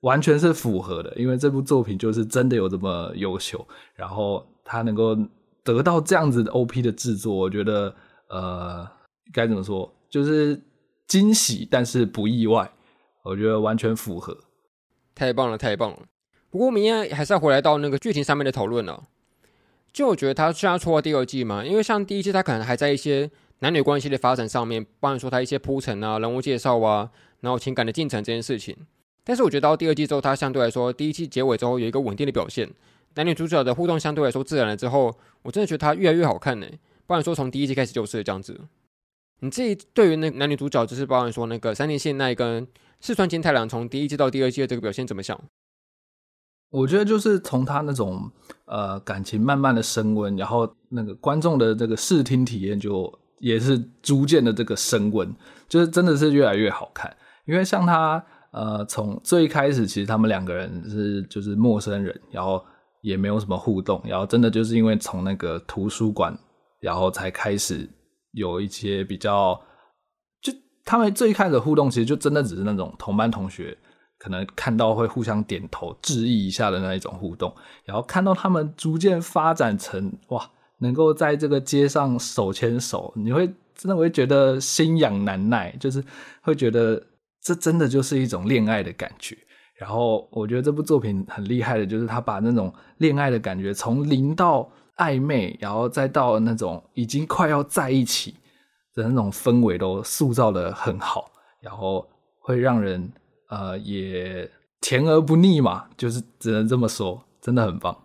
[0.00, 5.16] 完全是符合的，因为这部作品就是真的有这么优秀，然后它能够
[5.62, 7.94] 得到这样子的 OP 的制作，我觉得
[8.28, 8.88] 呃
[9.32, 10.60] 该怎么说，就是
[11.06, 12.70] 惊喜，但是不意外，
[13.24, 14.36] 我觉得完全符合。
[15.14, 15.98] 太棒了，太棒了！
[16.50, 19.02] 不过明天还是要回来到那个剧情上面的讨论了。
[19.98, 23.28] 就我觉得他虽然出了第二季嘛，因为像第一季他可能还在一些。
[23.60, 27.10] 男女关系的发展上面，包含说他一些铺陈啊、人物介绍啊，
[27.40, 28.76] 然后情感的进程这件事情。
[29.24, 32.70] 但是我觉得到第二季之后，他相对来说，第一季结尾之后有一个稳定的表现，
[33.16, 35.12] 男女主角的互动相对来说自然了之后，
[35.42, 36.68] 我真的觉得他越来越好看呢。
[37.04, 38.60] 包含说从第一季开始就是这样子。
[39.40, 42.64] 你自己对于那男女主角，就是包含说那个山田信奈跟
[43.00, 45.36] 四川金太郎，从第一季到第二季的这个表现怎么想？
[46.70, 48.30] 我觉得就是从他那种
[48.66, 53.12] 呃感情慢慢的升温，然后那个观众的这个视听体验就。
[53.40, 55.32] 也是逐渐的这个升温，
[55.68, 57.16] 就是真的是越来越好看。
[57.46, 58.20] 因为像他，
[58.50, 62.60] 呃，从最开始其实他们两个人是就是陌生人，然后
[63.00, 66.36] 也没有什么互动，然后真的就是因为从那个图书馆，
[66.80, 67.88] 然后才开始
[68.32, 69.54] 有一些比较，
[70.42, 70.52] 就
[70.84, 73.78] 他们最开始互动其实就真的只是那种同班同学，
[74.18, 77.54] 可能看到会互相点头致意一下的那一种互动，
[77.84, 80.50] 然后看到他们逐渐发展成哇。
[80.80, 86.00] 能够在这个街上手牵手，你会真的会觉得心痒难耐，就是
[86.40, 87.04] 会觉得
[87.42, 89.36] 这真的就是一种恋爱的感觉。
[89.74, 98.36] 然后我觉得这部作品很厉害的，就是他把那种恋爱的感觉从零到暧昧，然后再到那种已经快要在一起
[98.94, 101.28] 的那种氛围都塑造得很好，
[101.60, 102.06] 然后
[102.38, 103.10] 会让人
[103.48, 104.50] 呃也
[104.80, 108.04] 甜而不腻嘛，就是只能这么说，真的很棒。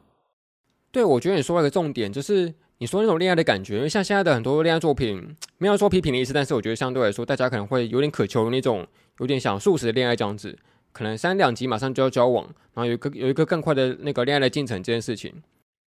[0.91, 2.53] 对，我觉得你说了一个重点就是。
[2.79, 8.85] 你说那种恋爱的感觉，因为像现在的很多恋爱作品，没有说批评的意思，但是我觉得相对来说，大家可能会有点渴求那种
[9.19, 10.57] 有点想速食的恋爱这样子，
[10.91, 12.43] 可能三两集马上就要交往，
[12.73, 15.33] 然后有一个有一个更快的那个恋爱的进程这件事情。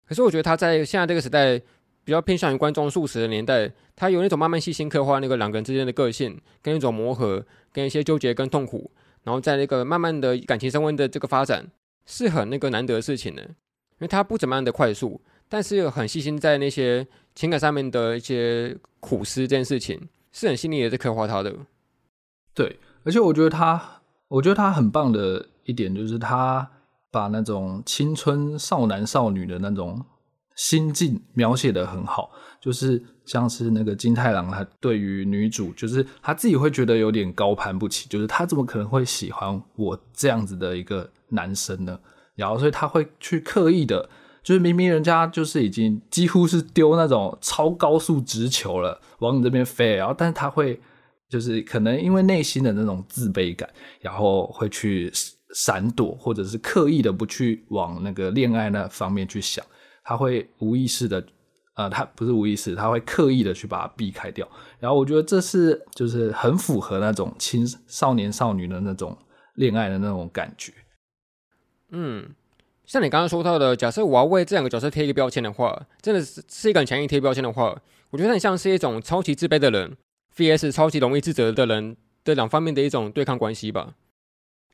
[0.05, 1.57] 可是我觉得他在现在这个时代，
[2.03, 8.91] 比较偏向于观众速食的年代，他有那种慢慢细心刻画那个两个人之间的个性，跟一种磨合，跟一些纠结跟痛苦，
[9.23, 11.67] 然后在那个慢慢的感情升温的这个发展，
[12.05, 15.21] 是很那个难得的事情的，因为他不怎么样的快速。
[15.47, 21.53] 但是又很细心在那些情感上面的一些苦思，这件事情是很细腻的在刻画他的。
[22.53, 26.71] 对，而且我觉得他，我觉得他很棒的一点就是他
[27.11, 30.05] 把那种青春少男少女的那种
[30.61, 32.29] 心境描写的很好，
[32.61, 41.99] 就是像是那个金太郎，他对于女主，就是他自己会觉得有点高攀不起，就是他怎么可能会喜欢我这样子的一个男生呢？
[42.35, 44.07] 然后所以他会去刻意的。
[44.43, 50.79] 就是明明人家就是已经几乎是丢那种超高速直球了，往你这边飞，然后但是他会
[51.29, 53.69] 就是可能因为内心的那种自卑感，
[53.99, 55.11] 然后会去
[55.53, 59.63] 闪躲，或者是刻意的不去往那个恋爱那方面去想，
[60.03, 61.23] 他会无意识的，
[61.75, 64.47] 呃，他不是无意识，他会刻意的去把它避开掉。
[64.79, 69.17] 然后我觉得这是就是很符合那种青少年少女的那种
[69.55, 70.73] 恋爱的那种感觉，
[71.89, 72.29] 嗯。
[72.83, 77.79] 像你刚刚说到的，假设我要为这两个角色贴一个标签的话，真的是是一个很强硬贴标签的话，
[78.09, 79.95] 我觉得很像是一种超级自卑的人
[80.35, 81.95] vs 超级容易自责的人
[82.25, 83.95] 的两方面的一种对抗关系吧。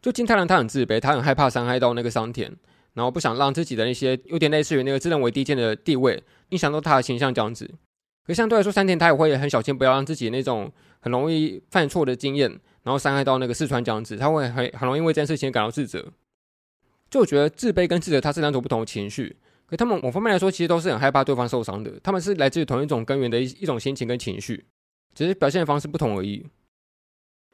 [0.01, 2.55] 就金太郎他很自卑，他很害怕伤害到那个桑田，
[2.97, 7.69] 然后不想让自己的那些有点类似于那个自认为低贱的地位影响到他的形象这样子。
[8.25, 12.49] 可相对来说，桑田他也会很小心，不要让自己那种很容易犯错的经验，
[12.81, 16.11] 然后伤害到那个四川这样子，他会很很容易为这件事情感到自责。
[17.11, 19.37] 就我觉得自卑跟自责，它是两种不同的情绪。
[19.67, 21.99] 可他们某方面来说，其实都是很害怕对方受伤的。
[22.01, 24.65] 他们是来自于同一种根源的一一种心情跟情绪，
[25.13, 26.43] 只是表现的方式不同而已。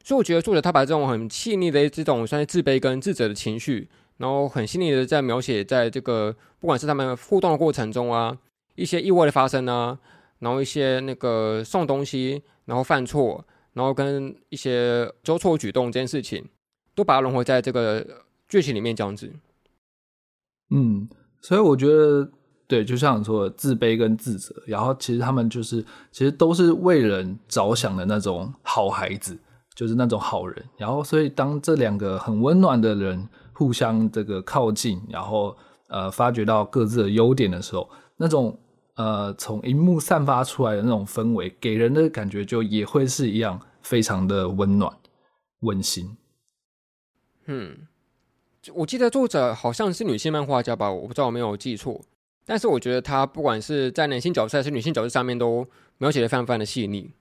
[0.03, 8.37] 所以我觉得作者他把这种很细腻的这种算是自卑跟自责的情绪，然后很细腻的在描写在这个不管是他们互动的过程中啊，
[8.75, 9.97] 一些意外的发生啊，
[10.39, 16.45] 然后一些那个送东西，然后犯错，然后跟一些纠错举动这件事情，
[16.95, 18.05] 都把它融合在这个
[18.47, 19.31] 剧情里面这样子。
[20.69, 21.07] 嗯，
[21.41, 22.29] 所以我觉得。
[22.65, 29.37] 对，就像你说的，自卑跟自责，然后其实他们就是，其实都是为人着想的那种好孩子，
[29.75, 30.65] 就是那种好人。
[30.77, 35.55] 然后，所以当这两个很温暖的人互相这个靠近，然后
[35.87, 38.59] 呃，发掘到各自的优点的时候，那种
[38.95, 44.91] 呃，从荧幕散发出来的那种氛围，给人的感觉就也会是一样，非常的温暖、
[45.61, 46.17] 温馨。
[47.45, 47.87] 嗯，
[48.73, 52.01] 我记得作者好像是女性漫画家吧，我不知道我没有记错。
[52.45, 55.65] 但是我觉得他不管是在男性角色还是女性角色上面都
[55.97, 57.11] 描写的非常非常的细腻。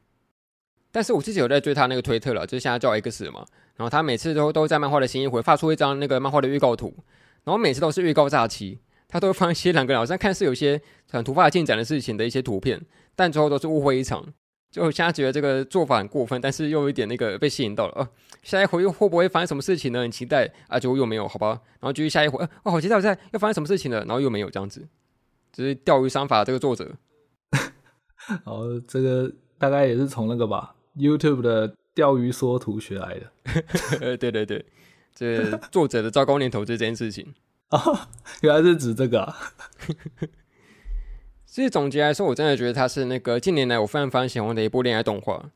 [0.91, 3.47] 但是我自己有在追他那个推特了，就是现在叫 X 嘛。
[3.77, 6.95] 然后他每次都都在漫画的新一回发出一张那个漫画的预告图，
[7.45, 8.79] 然后每次都是预告炸期，
[9.09, 10.81] 他都会放一些两个人好像看似有些
[11.11, 12.81] 很突发进展的事情的一些图片，
[13.15, 14.33] 但最后都是误会一场。
[14.71, 17.93] 就现在觉得这个做法很过分，但是又有一点那个被吸引到了。
[17.95, 18.09] 哦、
[18.43, 20.01] 下一回又会不会发生什么事情呢？
[20.01, 21.61] 很期待啊，结果又没有，好吧。
[21.79, 24.89] 然后继续下一回，哦、好期待我在要发生什么事情了，然后又没有这样子。
[25.53, 26.91] 就是钓鱼商法这个作者，
[28.27, 33.31] 然后这个大概也是从那个吧 YouTube 的钓鱼缩图学来的。
[34.19, 34.65] 对对对，
[35.15, 37.35] 这、作者的糟糕念头这件事情
[37.69, 38.09] 啊，
[38.43, 39.37] 原来是指这个啊。
[41.47, 45.51] 所以总结来说，我真的觉得它是那个近年来我非常非常喜欢的一部恋爱动画。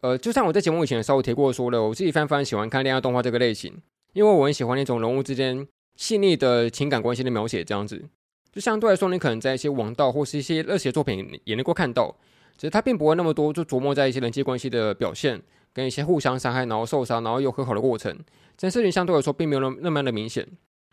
[0.00, 3.82] 呃，就像我在节目以前稍微提过说了，我自己非常非常喜欢看恋爱动画这个类型，
[4.12, 5.66] 因为我很喜欢那种人物之间
[5.96, 8.08] 细腻的情感关系的描写，这样子。
[8.50, 12.16] 就相对来说，你可能在一些王道或是一些热血作品也能够看到，
[12.56, 15.42] 只是它并不会那么多，就琢磨在一些人际关系的表现，
[15.78, 18.12] 跟一些互相伤害，然后受伤，然后又和好的过程。
[18.56, 20.44] 这件事情相对来说并没有那么那么的明显。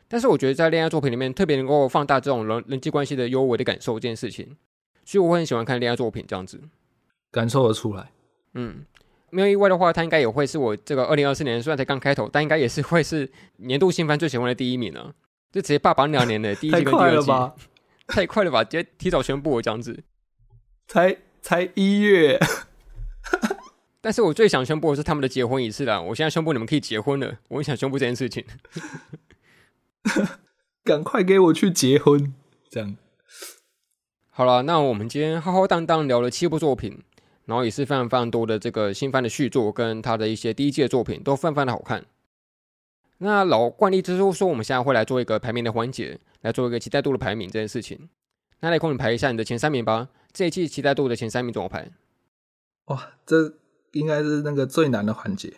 [0.08, 4.56] 但是我觉得在恋爱作品里面，特别能够放大这种人人际关系的幽微的感受这件事情，
[5.04, 6.62] 所以我会很喜欢看恋爱作品这样子，
[7.32, 8.12] 感受得出来。
[8.54, 8.86] 嗯，
[9.32, 15.12] 没有意外的话，它应该也会是我这个二零二四年虽然才刚开头，但应该也是会是年度新番最喜欢的第一名呢。
[15.52, 17.56] 就直接霸榜两年的，第一季跟第二季，太快了吧？
[18.08, 18.64] 太快了吧！
[18.64, 20.04] 直接提早宣布我这样子，
[20.88, 22.40] 才才一月。
[24.06, 26.00] 但是我最想宣布的是他们的结婚仪式啦！
[26.00, 28.46] 我现在宣布你们可以结婚了，我很想宣布这件事情。
[30.86, 32.32] 赶快给我去结婚！
[32.70, 32.96] 这样
[34.30, 37.02] 好了，那我们今天浩浩荡荡聊了七部作品，
[37.46, 42.06] 然后也是非常非常多的这个新番的续作，跟他的一些第一季的作品都非常非常的好看。
[43.18, 48.08] 那老惯例就是说，我们现在会来做一个排名的环节，来做一个期待度的排名这件事情。
[48.60, 50.10] 那来，空你排一下你的前三名吧。
[50.32, 51.90] 这一季期待度的前三名怎么排？
[52.86, 53.56] 哇，这
[53.96, 55.54] 应该是那个最难的环节。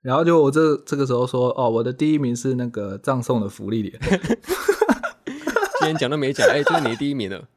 [0.00, 4.00] 然后就我这这个时候说，哦，我的第一名是那个葬送的芙莉莲。
[5.78, 7.48] 今天讲都没讲，哎、欸，就是你的第一名了。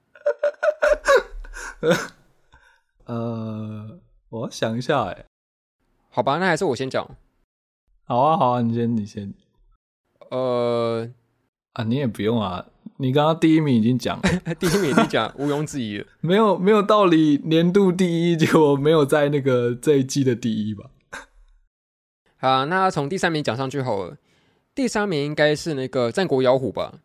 [3.05, 3.99] 呃，
[4.29, 5.25] 我想一下，哎，
[6.09, 7.07] 好吧，那还是我先讲。
[8.05, 9.33] 好啊，好啊，你先，你先。
[10.31, 11.07] 呃，
[11.73, 12.65] 啊，你也不用啊，
[13.01, 16.05] 你刚刚第一名已经讲了， 第一名已经讲，毋庸置疑了。
[16.19, 20.89] 没有，没有道理，年度第一结果没有在那个这一季的第一吧？
[22.37, 24.17] 好，那从第三名讲上去好了。
[24.75, 26.95] 第三名应该是那个《战国妖狐》吧？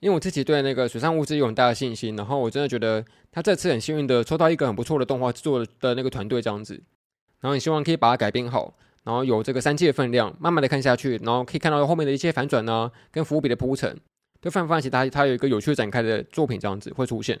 [0.00, 3.02] 因为我自己对那个水上物资有很大的信心，然后我真的觉得
[3.32, 6.74] 他这次很幸运的抽到一个很不错的动画制作的那个团队这样子，
[7.40, 8.74] 然后也希望可以把它改编好。
[9.02, 13.98] 然后有这个三季的分量，慢慢的看下去，然后可以看到后面的一些反转呢，跟伏笔的铺陈，
[14.40, 17.38] 就非常非常期待它有一个有趣展开的作品这样子会出现。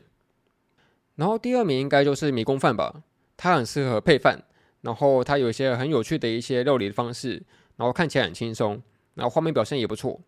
[1.16, 3.02] 然后第二名应该就是迷宫饭吧，
[3.36, 4.42] 它很适合配饭，
[4.82, 7.42] 然后它有一些很有趣的一些料理的方式，
[7.76, 8.80] 然后看起来很轻松，
[9.14, 10.20] 然后画面表现也不错。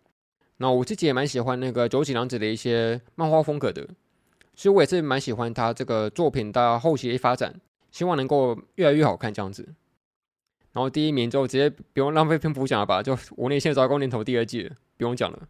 [0.56, 3.88] 那我自己也蛮喜欢那个九井良子的一些漫画风格的，
[4.54, 7.54] 所以我也是蛮喜欢他这个作品的后期的发展，
[7.90, 9.62] 希望能够越来越好看这样子。
[10.72, 15.48] 然后第一名就直接不用浪费篇幅讲了吧，就我那些招工念头第二季，不用讲了。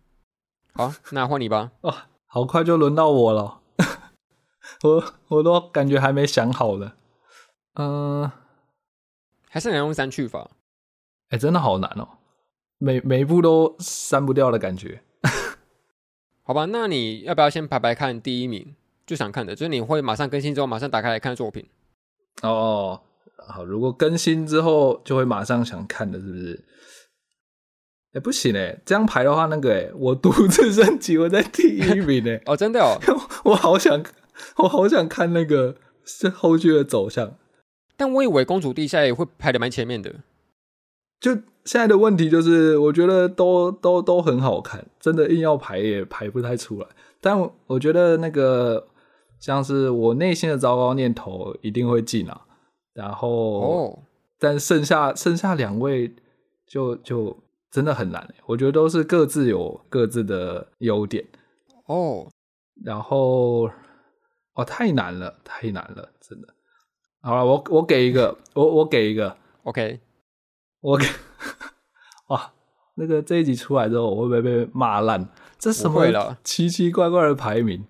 [0.74, 1.72] 好，那换你吧。
[1.80, 1.94] 哦，
[2.26, 3.60] 好快就轮到我了，
[4.82, 6.96] 我我都感觉还没想好了。
[7.74, 8.32] 嗯、呃，
[9.48, 10.50] 还是能用删去法？
[11.30, 12.08] 哎，真的好难哦，
[12.78, 15.02] 每每一步都删不掉的感觉。
[16.42, 18.74] 好吧，那你要不要先排排看第一名？
[19.06, 21.68] 就想看的，就是你会马上更新之后马上打开来看作品。
[22.42, 23.00] 哦。
[23.48, 26.64] 好，如果更新之后就会马上想看的，是不是？
[28.12, 32.42] 哎、欸，不行哎，这样排的话，那个哎，我独自升级，我在第一名哎。
[32.46, 32.98] 哦，真的哦，
[33.44, 34.02] 我好想，
[34.56, 37.36] 我好想看那个是后续的走向。
[37.96, 40.12] 但我以为公主地下也会排的蛮前面的。
[41.20, 41.32] 就
[41.64, 46.86] 现在的问题就是，我觉得都都都很好看，真的硬要排也排不太出来。
[47.20, 48.88] 但我觉得那个
[49.38, 52.40] 像是我内心的糟糕念头一定会进啊，
[52.94, 53.28] 然后
[53.60, 53.98] 哦，
[54.38, 56.10] 但剩下剩下两位
[56.66, 57.36] 就就
[57.70, 61.24] 真的很难，我觉得都是各自有各自的优点
[61.86, 62.28] 哦，
[62.84, 63.70] 然后
[64.54, 66.48] 哦太难了，太难了，真的。
[67.22, 70.00] 好了，我我给一个，我我给一个， OK，
[70.80, 71.06] 我给
[72.28, 72.52] 哇，
[72.96, 75.28] 那个这一集出来之后，我会不会被骂烂？
[75.58, 77.86] 这什么奇奇怪怪的排名？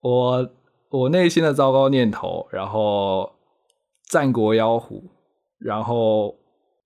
[0.00, 0.50] 我
[0.90, 3.36] 我内心的糟糕念头，然后
[4.08, 5.10] 战国妖狐，
[5.58, 6.36] 然后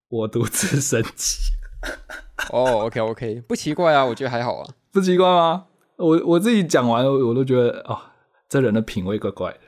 [0.09, 1.55] 我独自 升级。
[2.53, 5.67] 哦，OK OK，不奇怪啊，我觉得还好啊，不奇怪吗？
[5.97, 7.99] 我我自己讲完，我都觉得哦，
[8.49, 9.59] 这人的品味怪怪的。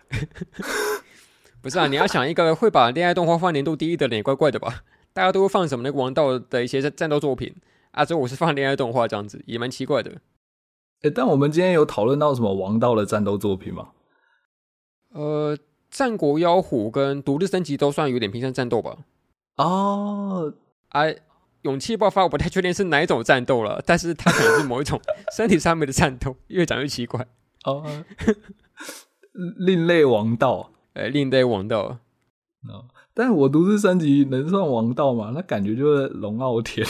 [1.63, 4.83] 不是啊，你要想一个会把恋爱动画放年度第一的人也怪怪的吧？
[5.13, 7.55] 大家都会放什么那个王道的一些战斗作品
[7.91, 10.11] 啊，之后我是放恋爱动画这样子，也蛮奇怪的。
[11.03, 13.89] 哎、欸，但我们今天有讨论到什么王道的战斗作品吗？
[15.13, 15.59] 呃，
[15.91, 18.97] 战国妖狐跟独立升级都算有点偏向战斗吧。
[19.57, 20.55] 哦，
[20.91, 21.17] 哎、啊，
[21.63, 25.01] 勇气爆发，我不太确定是哪一种战斗了，但是它可能是某一种
[25.37, 27.27] 身体上面的战斗，越讲越奇怪。
[27.65, 28.05] 哦，
[29.59, 30.73] 另类王道。
[30.93, 32.01] 呃，另类王道，
[32.69, 32.85] 哦，
[33.15, 35.31] 但是我独自升级能算王道吗？
[35.33, 36.85] 那感觉就是龙傲天。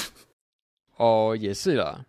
[0.97, 2.07] 哦，也是啦。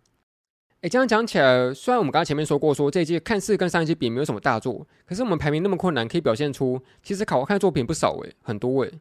[0.80, 8.92] 哎，这样讲起来，虽然我们刚刚前面说过，说这一季看似跟上一季比没有什么大作，可是我们排名那么困难，可以表现出其实好看的作品不少诶，很多诶。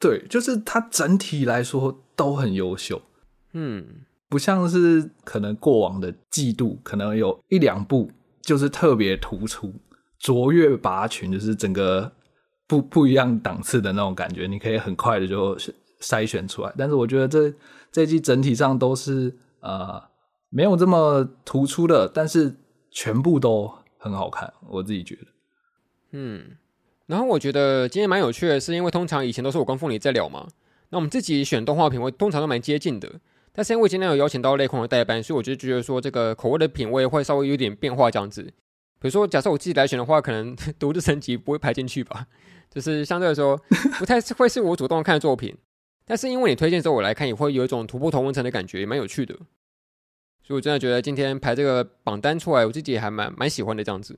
[0.00, 3.00] 对，就是它整体来说都很优秀。
[3.52, 3.86] 嗯，
[4.28, 8.10] 不像是可能过往的季度，可能有一两部
[8.40, 9.72] 就是特别突出。
[10.18, 12.12] 卓越拔群，就是整个
[12.66, 15.56] 不不一样档次的那种感觉，你可以很快的就
[16.00, 16.72] 筛选出来。
[16.76, 17.54] 但是我觉得这
[17.90, 20.02] 这季整体上都是呃
[20.50, 22.54] 没有这么突出的，但是
[22.90, 25.26] 全部都很好看，我自己觉得。
[26.12, 26.56] 嗯，
[27.10, 30.46] 然后我觉得今天蛮有趣的，是因为通常以前都是我跟凤梨在聊嘛，
[30.90, 33.12] 那我们自己选动画品味通常都蛮接近的，
[33.52, 38.44] 但是因为今天有邀请到类控的代班，所以我就觉得说这个口味的品味会稍微有点变化这样子。
[38.44, 42.24] 比如说，假设我自己来选的话，可能 独自升级不会排进去吧，
[42.72, 43.60] 就是相对来说
[43.98, 45.52] 不太会是我主动看的作品。
[46.04, 49.34] 但是因为你推荐之后我来看，也会有一种突破同温层的感觉，也蛮有趣的。
[50.44, 54.16] 所以我真的觉得今天排这个榜单出来，我自己也还蛮蛮喜欢的这样子。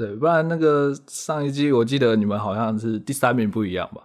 [0.00, 4.02] 对，不然那个上一季我记得你们好像是第三名不一样吧？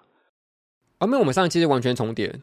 [0.98, 2.42] 啊，没有，我们上一季是完全重叠。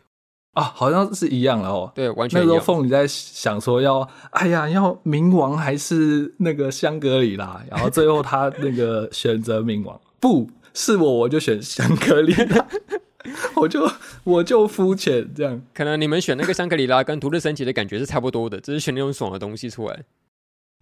[0.52, 1.92] 啊，好像是一样的哦。
[1.94, 2.48] 对，完全一样。
[2.48, 7.62] 那时候凤你在想说要，哎呀，要冥王还是那个香格里拉？
[7.70, 12.66] 然后最后他那个 选择冥王，不是我，我就选香格里拉。
[13.54, 13.86] 我就
[14.24, 15.60] 我就肤浅这样。
[15.74, 20.04] 可能你们选那个香格里拉跟独日升级的感觉是差不多的，只是选那种爽的东西出来。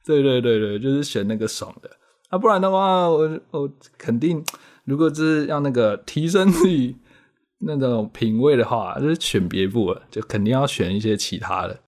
[0.05, 1.91] 对对对对，就是选那个爽的。
[2.31, 4.44] 啊，不然的话，我我肯定，
[4.85, 6.97] 如果是要那个提升自己。
[7.62, 11.78] 那种品味的话，就是选别部了，就肯定要选一些其他的。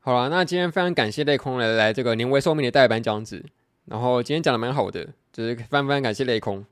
[0.00, 3.44] 好了，那今天非常感谢类空来来这个年尾寿命的代班这样子，
[3.84, 6.64] 然后今天讲的蛮好的，就是非常非常感谢类空，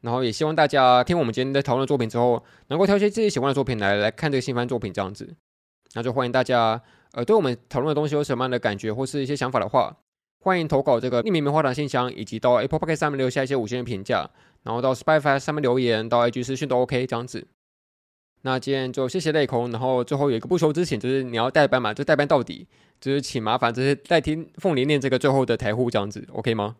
[0.00, 5.34] 然后也希望大家听我们今天的讨论作品之后，能够挑一些自己喜欢的作品来来看这个新番作品这样子。
[5.92, 6.80] 那就欢迎大家，
[7.12, 9.94] 呃，对我们讨论的东西有什么样的感觉或是一些想法的话，
[10.38, 14.30] 欢迎投稿这个匿名棉花糖信箱，以及到 Apple Podcast 上面留下一些五星的评价，
[14.62, 17.46] 然后到 Spotify 上面留言，到 IG 私讯都 OK 这样子。
[18.42, 22.68] 那今天就谢谢泪空，然后最后有一个不求之请，就是你要代班嘛，就代班到底，
[23.00, 26.76] 就是请麻烦就是代听凤梨念这个最后的台呼这样子，OK 吗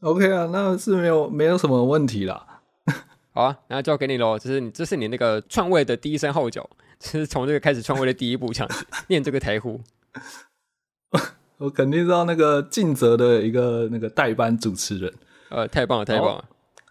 [0.00, 2.62] ？OK 啊，那是没有没有什么问题啦。
[3.32, 6.66] 好啊，那交给你喽，这是你这是你那个篡位的第一声号角，
[6.98, 9.78] 就是从这个开始篡位的第一步这样子，念这个台呼。
[11.60, 15.12] 我肯定知道那个尽责的一个那个代班主持人，
[15.50, 16.44] 呃，太棒了，太棒了，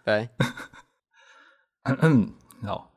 [0.04, 0.28] 来，
[2.64, 2.88] 好。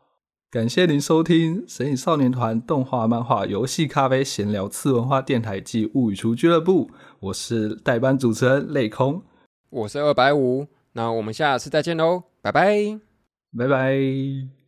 [0.52, 6.92] 感谢您收听《神隐少年团》动画、漫画、游戏、咖啡、闲聊、次文化电台暨物语厨俱乐部。
[7.20, 9.24] 我是代班主持人泪空，
[9.72, 10.68] 我是二百五。
[10.92, 13.00] 那我们下次再见喽，拜拜，
[13.58, 14.63] 拜拜。